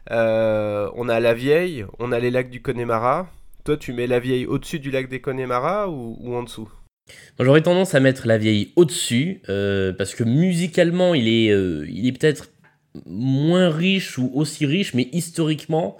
On 0.09 1.09
a 1.09 1.19
la 1.19 1.33
vieille, 1.33 1.85
on 1.99 2.11
a 2.11 2.19
les 2.19 2.31
lacs 2.31 2.49
du 2.49 2.61
Connemara. 2.61 3.27
Toi 3.63 3.77
tu 3.77 3.93
mets 3.93 4.07
la 4.07 4.19
vieille 4.19 4.45
au-dessus 4.45 4.79
du 4.79 4.91
lac 4.91 5.07
des 5.07 5.21
Connemara 5.21 5.89
ou, 5.89 6.17
ou 6.19 6.35
en 6.35 6.43
dessous? 6.43 6.69
J'aurais 7.39 7.61
tendance 7.61 7.95
à 7.95 7.99
mettre 7.99 8.27
la 8.27 8.37
vieille 8.37 8.71
au-dessus, 8.75 9.41
euh, 9.49 9.93
parce 9.93 10.13
que 10.13 10.23
musicalement, 10.23 11.13
il 11.13 11.27
est, 11.27 11.51
euh, 11.51 11.87
est 11.87 12.11
peut-être 12.11 12.51
moins 13.05 13.69
riche 13.69 14.17
ou 14.17 14.31
aussi 14.33 14.65
riche, 14.65 14.93
mais 14.93 15.09
historiquement, 15.11 15.97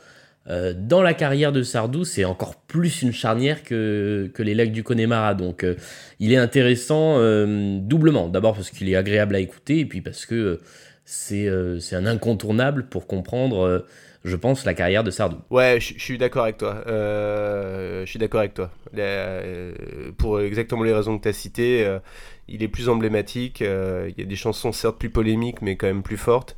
euh, 0.50 0.74
dans 0.78 1.02
la 1.02 1.14
carrière 1.14 1.52
de 1.52 1.64
Sardou, 1.64 2.04
c'est 2.04 2.26
encore 2.26 2.56
plus 2.56 3.02
une 3.02 3.14
charnière 3.14 3.64
que, 3.64 4.30
que 4.34 4.44
les 4.44 4.54
lacs 4.54 4.72
du 4.72 4.84
Connemara. 4.84 5.34
Donc, 5.34 5.66
il 6.20 6.34
est 6.34 6.38
intéressant 6.38 7.18
doublement. 7.80 8.28
D'abord 8.28 8.56
parce 8.56 8.70
qu'il 8.70 8.90
est 8.90 8.96
agréable 8.96 9.36
à 9.36 9.40
écouter, 9.40 9.80
et 9.80 9.86
puis 9.86 10.02
parce 10.02 10.26
que 10.26 10.60
c'est 11.06 11.48
un 11.48 12.06
incontournable 12.06 12.88
pour 12.88 13.08
comprendre, 13.08 13.86
je 14.24 14.36
pense, 14.36 14.66
la 14.66 14.74
carrière 14.74 15.04
de 15.04 15.12
Sardou. 15.12 15.38
Ouais, 15.50 15.80
je 15.80 15.98
suis 16.00 16.18
d'accord 16.18 16.44
avec 16.44 16.58
toi. 16.58 16.84
Euh, 16.88 18.06
je 18.06 18.10
suis 18.10 18.20
d'accord 18.20 18.42
avec 18.42 18.54
toi. 18.54 18.70
La- 18.94 19.04
euh, 19.04 19.74
pour 20.18 20.40
exactement 20.42 20.84
les 20.84 20.94
raisons 20.94 21.18
que 21.18 21.24
tu 21.24 21.30
as 21.30 21.34
citées, 21.34 21.86
euh, 21.86 22.00
il 22.48 22.62
est 22.64 22.68
plus 22.68 22.90
emblématique. 22.90 23.62
euh, 23.62 24.10
il 24.10 24.20
y 24.20 24.24
a 24.24 24.28
des 24.28 24.36
chansons 24.36 24.72
certes 24.72 24.98
plus 25.00 25.10
polémiques, 25.10 25.62
mais 25.62 25.76
quand 25.76 25.88
même 25.88 26.04
plus 26.04 26.18
fortes. 26.18 26.56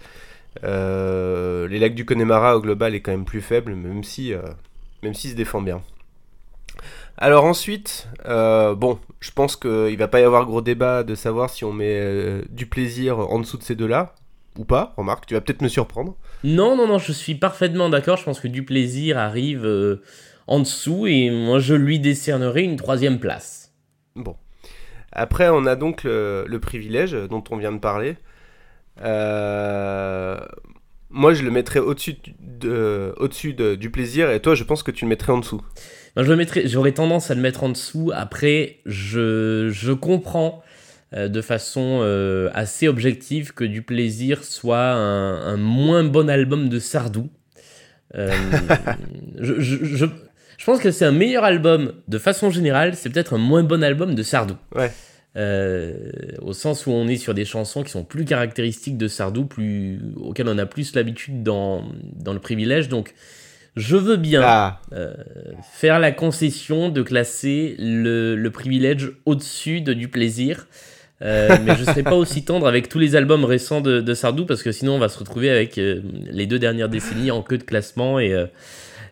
Euh, 0.64 1.68
les 1.68 1.80
lacs 1.80 1.96
du 1.96 2.06
Connemara 2.06 2.58
au 2.58 2.62
global 2.62 2.96
est 2.96 3.02
quand 3.02 3.12
même 3.12 3.26
plus 3.26 3.42
faible, 3.42 3.76
même 3.76 4.04
si, 4.04 4.34
euh, 4.34 4.42
même 5.02 5.14
s'il 5.14 5.32
se 5.32 5.36
défend 5.36 5.62
bien. 5.62 5.82
Alors 7.18 7.46
ensuite, 7.46 8.08
euh, 8.26 8.76
bon, 8.76 9.00
je 9.20 9.32
pense 9.32 9.56
qu'il 9.56 9.98
va 9.98 10.08
pas 10.08 10.20
y 10.20 10.24
avoir 10.24 10.46
gros 10.46 10.62
débat 10.62 11.04
de 11.04 11.16
savoir 11.16 11.50
si 11.50 11.64
on 11.64 11.72
met 11.72 12.00
euh, 12.00 12.42
du 12.50 12.66
plaisir 12.66 13.20
en 13.20 13.40
dessous 13.40 13.58
de 13.58 13.64
ces 13.64 13.76
deux-là 13.76 14.16
ou 14.58 14.66
pas. 14.66 14.94
Remarque, 14.98 15.26
tu 15.26 15.34
vas 15.34 15.42
peut-être 15.42 15.62
me 15.62 15.68
surprendre. 15.68 16.16
Non, 16.44 16.76
non, 16.76 16.88
non, 16.88 16.98
je 17.00 17.12
suis 17.12 17.36
parfaitement 17.36 17.90
d'accord. 17.90 18.18
Je 18.18 18.24
pense 18.24 18.40
que 18.40 18.48
du 18.48 18.64
plaisir 18.64 19.18
arrive 19.18 19.66
euh, 19.66 20.02
en 20.48 20.60
dessous 20.60 21.08
et 21.08 21.30
moi 21.30 21.60
je 21.60 21.74
lui 21.74 22.00
décernerai 22.00 22.64
une 22.64 22.76
troisième 22.76 23.20
place. 23.20 23.72
Bon. 24.16 24.36
Après, 25.12 25.50
on 25.50 25.66
a 25.66 25.76
donc 25.76 26.04
le, 26.04 26.46
le 26.48 26.60
privilège 26.60 27.14
dont 27.30 27.44
on 27.52 27.58
vient 27.58 27.72
de 27.72 27.78
parler. 27.80 28.16
Euh, 29.02 30.38
moi, 31.10 31.34
je 31.34 31.44
le 31.44 31.52
mettrais 31.52 31.80
au-dessus 31.80 32.16
de, 32.40 33.14
au-dessus 33.18 33.54
de- 33.54 33.76
du 33.76 33.92
plaisir, 33.92 34.32
et 34.32 34.40
toi, 34.40 34.56
je 34.56 34.64
pense 34.64 34.82
que 34.84 34.92
tu 34.92 35.06
le 35.06 35.10
mettrais 35.10 35.32
en 35.32 35.38
dessous. 35.38 35.62
Ben, 36.16 36.24
je 36.24 36.30
le 36.30 36.36
mettrais- 36.36 36.68
j'aurais 36.68 36.92
tendance 36.94 37.30
à 37.32 37.36
le 37.36 37.42
mettre 37.42 37.64
en 37.64 37.70
dessous. 37.70 38.12
Après, 38.14 38.80
je, 38.86 39.70
je 39.72 39.92
comprends 39.94 40.64
de 41.14 41.42
façon 41.42 42.00
euh, 42.02 42.50
assez 42.54 42.88
objective 42.88 43.54
que 43.54 43.64
Du 43.64 43.82
Plaisir 43.82 44.44
soit 44.44 44.92
un, 44.94 45.42
un 45.54 45.58
moins 45.58 46.04
bon 46.04 46.30
album 46.30 46.70
de 46.70 46.80
Sardou. 46.80 47.30
Euh, 48.16 48.32
je, 49.40 49.60
je- 49.60 49.84
je- 49.84 50.06
je 50.58 50.66
pense 50.66 50.80
que 50.80 50.92
c'est 50.92 51.06
un 51.06 51.12
meilleur 51.12 51.44
album 51.44 51.94
de 52.08 52.18
façon 52.18 52.50
générale, 52.50 52.96
c'est 52.96 53.10
peut-être 53.10 53.34
un 53.34 53.38
moins 53.40 53.64
bon 53.64 53.84
album 53.84 54.16
de 54.16 54.24
Sardou. 54.24 54.56
Ouais. 54.76 54.92
Euh, 55.36 55.94
au 56.42 56.54
sens 56.54 56.86
où 56.86 56.92
on 56.92 57.08
est 57.08 57.16
sur 57.18 57.34
des 57.34 57.44
chansons 57.44 57.84
qui 57.84 57.90
sont 57.92 58.04
plus 58.04 58.24
caractéristiques 58.24 58.98
de 58.98 59.08
Sardou, 59.08 59.46
plus, 59.46 60.00
auxquelles 60.16 60.48
on 60.48 60.58
a 60.60 60.66
plus 60.68 60.94
l'habitude 60.96 61.42
dans, 61.44 61.84
dans 62.16 62.34
le 62.34 62.40
privilège. 62.40 62.88
Donc, 62.88 63.14
je 63.76 63.98
veux 63.98 64.16
bien 64.18 64.42
Ah, 64.44 64.82
faire 65.74 66.00
la 66.00 66.12
concession 66.12 66.90
de 66.90 67.02
classer 67.02 67.76
le, 67.80 68.36
le 68.36 68.52
privilège 68.52 69.12
au-dessus 69.26 69.82
de 69.82 69.94
du 69.94 70.08
plaisir. 70.08 70.68
Euh, 71.24 71.58
mais 71.64 71.76
je 71.76 71.82
ne 71.82 71.86
serai 71.86 72.04
pas 72.04 72.16
aussi 72.16 72.44
tendre 72.44 72.68
avec 72.68 72.90
tous 72.90 73.00
les 73.00 73.16
albums 73.16 73.46
récents 73.46 73.80
de, 73.80 74.02
de 74.02 74.14
Sardou 74.14 74.46
parce 74.46 74.62
que 74.62 74.72
sinon 74.72 74.96
on 74.96 75.00
va 75.00 75.08
se 75.08 75.18
retrouver 75.18 75.50
avec 75.50 75.78
euh, 75.78 76.02
les 76.30 76.48
deux 76.48 76.60
dernières 76.60 76.90
décennies 76.90 77.32
en 77.32 77.42
queue 77.42 77.58
de 77.58 77.64
classement 77.64 78.20
et, 78.20 78.34
euh, 78.34 78.46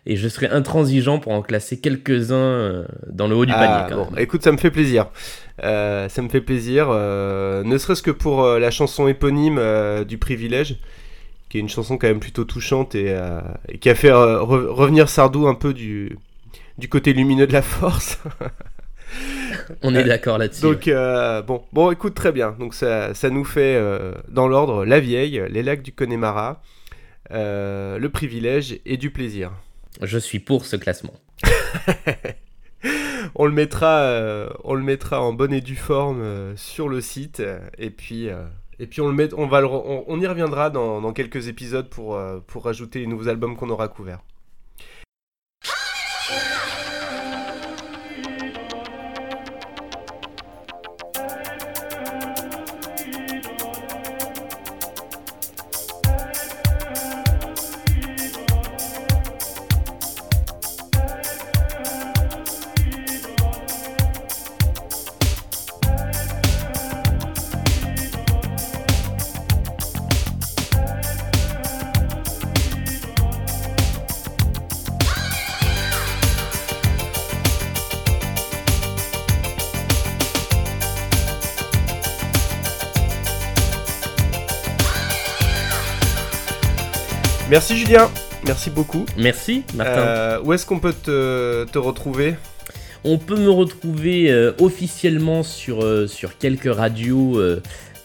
et 0.04 0.16
je 0.16 0.28
serai 0.28 0.48
intransigeant 0.48 1.18
pour 1.18 1.32
en 1.32 1.40
classer 1.40 1.80
quelques-uns 1.80 2.84
dans 3.06 3.28
le 3.28 3.34
haut 3.34 3.46
du 3.46 3.52
ah, 3.54 3.58
panier. 3.58 3.88
Quand 3.88 4.04
bon, 4.04 4.10
même. 4.10 4.22
écoute, 4.22 4.42
ça 4.42 4.52
me 4.52 4.58
fait 4.58 4.70
plaisir. 4.70 5.06
Ça 5.58 6.08
me 6.18 6.28
fait 6.28 6.40
plaisir, 6.40 6.88
ne 6.88 7.78
serait-ce 7.78 8.02
que 8.02 8.10
pour 8.10 8.44
la 8.44 8.70
chanson 8.72 9.06
éponyme 9.06 9.60
du 10.06 10.18
privilège, 10.18 10.76
qui 11.48 11.58
est 11.58 11.60
une 11.60 11.68
chanson 11.68 11.98
quand 11.98 12.08
même 12.08 12.18
plutôt 12.18 12.44
touchante 12.44 12.96
et, 12.96 13.16
et 13.68 13.78
qui 13.78 13.88
a 13.88 13.94
fait 13.94 14.10
re- 14.10 14.66
revenir 14.66 15.08
Sardou 15.08 15.46
un 15.46 15.54
peu 15.54 15.72
du, 15.72 16.18
du 16.78 16.88
côté 16.88 17.12
lumineux 17.12 17.46
de 17.46 17.52
la 17.52 17.62
force. 17.62 18.18
On 19.82 19.94
est 19.94 20.04
d'accord 20.04 20.38
là-dessus. 20.38 20.62
Donc 20.62 20.88
euh, 20.88 21.42
bon, 21.42 21.62
bon, 21.72 21.90
écoute 21.90 22.14
très 22.14 22.32
bien. 22.32 22.56
Donc 22.58 22.74
ça, 22.74 23.14
ça 23.14 23.30
nous 23.30 23.44
fait 23.44 23.76
euh, 23.76 24.14
dans 24.28 24.48
l'ordre 24.48 24.84
la 24.84 25.00
vieille, 25.00 25.42
les 25.48 25.62
lacs 25.62 25.82
du 25.82 25.92
Connemara, 25.92 26.62
euh, 27.30 27.98
le 27.98 28.08
privilège 28.08 28.80
et 28.84 28.96
du 28.96 29.10
plaisir. 29.10 29.52
Je 30.00 30.18
suis 30.18 30.38
pour 30.38 30.64
ce 30.64 30.76
classement. 30.76 31.14
On 33.36 33.46
le 33.46 33.52
mettra, 33.52 34.48
on 34.64 34.74
le 34.74 34.82
mettra 34.82 35.22
en 35.22 35.32
bonne 35.32 35.54
et 35.54 35.60
due 35.60 35.76
forme 35.76 36.56
sur 36.56 36.88
le 36.88 37.00
site 37.00 37.40
et 37.78 37.90
puis. 37.90 38.26
et 38.80 38.86
puis 38.88 39.00
on 39.00 39.06
le 39.06 39.14
met, 39.14 39.32
on 39.34 39.46
va 39.46 39.60
le 39.60 39.68
on, 39.68 40.04
on 40.08 40.20
y 40.20 40.26
reviendra 40.26 40.70
dans, 40.70 41.00
dans 41.00 41.12
quelques 41.12 41.46
épisodes 41.46 41.88
pour, 41.88 42.20
pour 42.48 42.64
rajouter 42.64 42.98
les 42.98 43.06
nouveaux 43.06 43.28
albums 43.28 43.56
qu'on 43.56 43.70
aura 43.70 43.86
couverts. 43.86 44.18
Merci 87.52 87.76
Julien, 87.76 88.10
merci 88.46 88.70
beaucoup. 88.70 89.04
Merci, 89.18 89.62
Martin. 89.74 90.00
Euh, 90.00 90.40
où 90.42 90.54
est-ce 90.54 90.64
qu'on 90.64 90.78
peut 90.78 90.94
te, 90.94 91.64
te 91.64 91.76
retrouver? 91.76 92.34
On 93.04 93.18
peut 93.18 93.36
me 93.36 93.50
retrouver 93.50 94.32
euh, 94.32 94.52
officiellement 94.58 95.42
sur, 95.42 95.84
euh, 95.84 96.06
sur 96.06 96.38
quelques 96.38 96.74
radios 96.74 97.38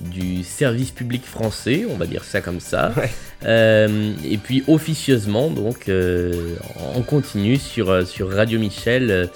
du 0.02 0.44
service 0.44 0.92
public 0.92 1.24
français, 1.26 1.86
on 1.90 1.96
va 1.96 2.08
dire 2.08 2.26
ça 2.26 2.42
comme 2.42 2.60
ça. 2.60 2.92
Ouais. 2.98 3.10
Euh, 3.46 4.12
et 4.30 4.38
puis 4.38 4.66
officieusement, 4.68 5.50
donc 5.50 5.88
euh, 5.88 6.56
en 6.94 7.02
continu 7.02 7.56
sur, 7.56 8.06
sur 8.06 8.30
Radio 8.30 8.60
Michel, 8.60 9.10
euh, 9.10 9.28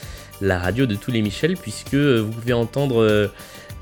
la 0.41 0.60
radio 0.60 0.88
de 0.88 0.95
tous 0.95 1.12
les 1.12 1.21
Michel, 1.21 1.56
puisque 1.56 1.95
vous 1.95 2.32
pouvez 2.32 2.52
entendre 2.52 3.30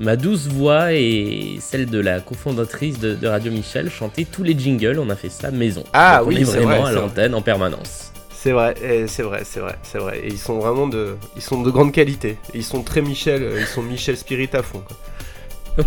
ma 0.00 0.16
douce 0.16 0.48
voix 0.48 0.92
et 0.92 1.58
celle 1.60 1.86
de 1.86 2.00
la 2.00 2.20
cofondatrice 2.20 2.98
de, 2.98 3.14
de 3.14 3.28
Radio 3.28 3.52
Michel 3.52 3.90
chanter 3.90 4.24
tous 4.24 4.42
les 4.42 4.58
jingles. 4.58 4.98
On 4.98 5.10
a 5.10 5.14
fait 5.14 5.28
ça 5.28 5.50
maison. 5.50 5.84
Ah 5.92 6.18
Donc, 6.20 6.28
oui, 6.28 6.36
on 6.36 6.40
est 6.40 6.44
vraiment 6.44 6.80
vrai, 6.80 6.90
à 6.90 6.92
l'antenne 6.92 7.34
en 7.34 7.42
permanence. 7.42 8.10
C'est 8.30 8.52
vrai, 8.52 8.74
eh, 8.82 9.06
c'est 9.06 9.22
vrai, 9.22 9.42
c'est 9.44 9.60
vrai, 9.60 9.76
c'est 9.82 9.98
vrai. 9.98 10.20
Et 10.24 10.28
ils 10.28 10.38
sont 10.38 10.58
vraiment 10.58 10.88
de, 10.88 11.16
ils 11.36 11.42
sont 11.42 11.62
de 11.62 11.70
grande 11.70 11.92
qualité. 11.92 12.38
Et 12.54 12.58
ils 12.58 12.64
sont 12.64 12.82
très 12.82 13.02
Michel, 13.02 13.42
euh, 13.42 13.60
ils 13.60 13.66
sont 13.66 13.82
Michel 13.82 14.16
Spirit 14.16 14.48
à 14.54 14.62
fond. 14.62 14.80
quoi. 14.80 14.96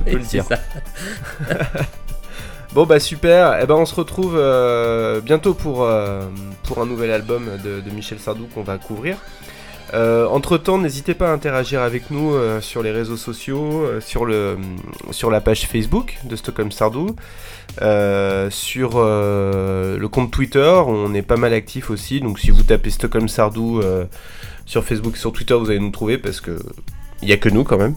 Oui, 0.05 0.13
le 0.13 0.19
dire. 0.19 0.45
ça. 0.45 0.59
Bon 2.73 2.87
bah 2.87 2.99
super, 2.99 3.61
et 3.61 3.67
ben 3.67 3.75
on 3.75 3.85
se 3.85 3.93
retrouve 3.93 4.35
euh, 4.35 5.21
bientôt 5.21 5.53
pour, 5.53 5.83
euh, 5.83 6.23
pour 6.63 6.79
un 6.79 6.87
nouvel 6.87 7.11
album 7.11 7.47
de, 7.63 7.81
de 7.81 7.89
Michel 7.91 8.17
Sardou 8.17 8.47
qu'on 8.51 8.63
va 8.63 8.79
couvrir. 8.79 9.17
Entre 9.93 10.57
temps, 10.57 10.77
n'hésitez 10.77 11.13
pas 11.13 11.29
à 11.29 11.33
interagir 11.33 11.81
avec 11.81 12.09
nous 12.09 12.33
euh, 12.33 12.61
sur 12.61 12.83
les 12.83 12.91
réseaux 12.91 13.17
sociaux, 13.17 13.83
euh, 13.83 14.01
sur, 14.01 14.25
le, 14.25 14.57
sur 15.11 15.29
la 15.29 15.41
page 15.41 15.67
Facebook 15.67 16.17
de 16.23 16.35
Stockholm 16.35 16.71
Sardou, 16.71 17.15
euh, 17.81 18.49
sur 18.49 18.93
euh, 18.95 19.97
le 19.97 20.07
compte 20.07 20.31
Twitter, 20.31 20.81
on 20.87 21.13
est 21.13 21.21
pas 21.21 21.37
mal 21.37 21.53
actif 21.53 21.89
aussi, 21.89 22.21
donc 22.21 22.39
si 22.39 22.51
vous 22.51 22.63
tapez 22.63 22.89
Stockholm 22.89 23.27
Sardou 23.27 23.81
euh, 23.81 24.05
sur 24.65 24.83
Facebook, 24.83 25.17
sur 25.17 25.31
Twitter, 25.31 25.53
vous 25.53 25.69
allez 25.69 25.79
nous 25.79 25.91
trouver 25.91 26.17
parce 26.17 26.41
que 26.41 26.57
il 27.21 27.29
y 27.29 27.33
a 27.33 27.37
que 27.37 27.49
nous 27.49 27.63
quand 27.63 27.77
même. 27.77 27.95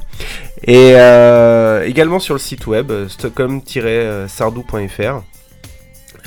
Et 0.64 0.92
euh, 0.94 1.84
également 1.84 2.20
sur 2.20 2.34
le 2.34 2.38
site 2.38 2.66
web 2.66 2.90
euh, 2.90 3.08
stockholm-sardou.fr. 3.08 5.22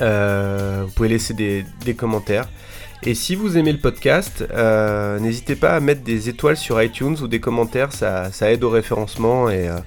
Euh, 0.02 0.84
vous 0.86 0.92
pouvez 0.92 1.10
laisser 1.10 1.34
des 1.34 1.94
commentaires. 1.96 2.48
Et 3.04 3.16
si 3.16 3.36
vous 3.36 3.58
aimez 3.58 3.72
le 3.72 3.78
podcast, 3.78 4.44
euh, 4.52 5.20
n'hésitez 5.20 5.56
pas 5.56 5.74
à 5.74 5.80
mettre 5.80 6.02
des 6.02 6.28
étoiles 6.28 6.58
sur 6.58 6.82
iTunes 6.82 7.16
ou 7.22 7.30
des 7.30 7.40
commentaires, 7.40 7.94
ça, 7.94 8.30
aide 8.42 8.64
au 8.66 8.70
référencement 8.70 9.50
et 9.50 9.70
euh, 9.70 9.78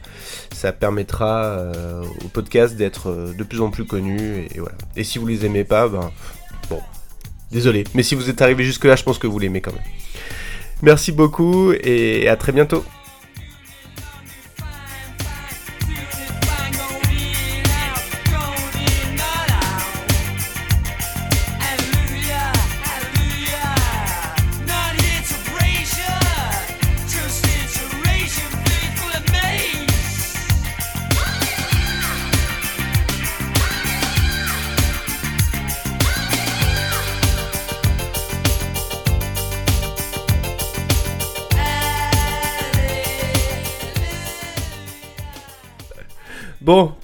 ça 0.50 0.72
permettra 0.72 1.44
euh, 1.44 2.04
au 2.24 2.28
podcast 2.28 2.74
d'être 2.74 3.34
de 3.36 3.44
plus 3.44 3.60
en 3.60 3.70
plus 3.70 3.84
connu. 3.84 4.48
Et, 4.96 5.04
si 5.04 5.18
vous 5.18 5.26
les 5.26 5.44
aimez 5.44 5.64
pas, 5.64 5.88
ben 5.88 6.10
bon, 6.70 6.80
désolé. 7.50 7.84
Mais 7.94 8.02
si 8.02 8.14
vous 8.14 8.30
êtes 8.30 8.40
arrivé 8.40 8.64
jusque 8.64 8.86
là, 8.86 8.96
je 8.96 9.02
pense 9.02 9.18
que 9.18 9.26
vous 9.26 9.38
l'aimez 9.38 9.60
quand 9.60 9.72
même. 9.72 9.84
Merci 10.80 11.12
beaucoup 11.12 11.72
et 11.72 12.28
à 12.28 12.36
très 12.36 12.52
bientôt. 12.52 12.82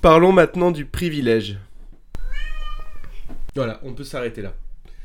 Parlons 0.00 0.32
maintenant 0.32 0.70
du 0.70 0.84
privilège. 0.84 1.58
Voilà, 3.54 3.80
on 3.82 3.92
peut 3.92 4.04
s'arrêter 4.04 4.42
là. 4.42 4.52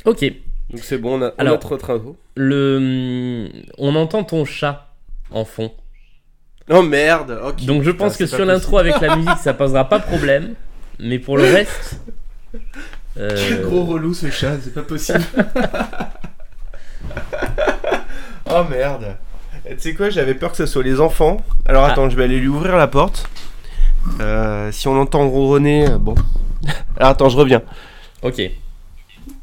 Ok. 0.05 0.23
Donc 0.69 0.81
c'est 0.83 0.97
bon, 0.97 1.19
on 1.19 1.23
a, 1.23 1.27
on 1.27 1.29
a 1.29 1.33
Alors- 1.41 1.53
notre 1.71 1.73
info. 1.73 2.17
Le, 2.35 3.49
on 3.77 3.95
entend 3.95 4.23
ton 4.23 4.45
chat 4.45 4.93
en 5.31 5.45
fond. 5.45 5.71
Oh 6.69 6.81
merde 6.81 7.39
ok. 7.43 7.65
Donc 7.65 7.83
je 7.83 7.91
pense 7.91 8.17
que 8.17 8.25
sur 8.25 8.45
l'intro 8.45 8.77
avec 8.77 8.99
la 9.01 9.15
musique, 9.15 9.37
ça 9.37 9.53
posera 9.53 9.87
pas 9.89 9.99
problème. 9.99 10.53
Mais 10.99 11.19
pour 11.19 11.37
le 11.37 11.43
reste, 11.43 11.99
euh, 13.17 13.29
Quel 13.35 13.61
gros 13.63 13.83
relou 13.85 14.13
ce 14.13 14.29
chat, 14.29 14.57
c'est 14.63 14.73
pas 14.73 14.83
possible. 14.83 15.23
oh 18.49 18.63
merde. 18.69 19.17
Tu 19.65 19.79
sais 19.79 19.93
quoi, 19.93 20.09
j'avais 20.09 20.33
peur 20.35 20.51
que 20.51 20.57
ce 20.57 20.65
soit 20.65 20.83
les 20.83 20.99
enfants. 20.99 21.37
Alors 21.65 21.85
Ah. 21.85 21.91
attends, 21.91 22.09
je 22.09 22.15
vais 22.15 22.23
aller 22.25 22.39
lui 22.39 22.47
ouvrir 22.47 22.75
la 22.77 22.87
porte. 22.87 23.27
Euh, 24.19 24.71
si 24.71 24.87
on 24.87 24.99
entend 24.99 25.29
ronronner, 25.29 25.89
euh, 25.89 25.97
bon. 25.97 26.15
Alors 26.97 27.09
attends, 27.11 27.29
je 27.29 27.37
reviens. 27.37 27.61
Ok. 28.21 28.41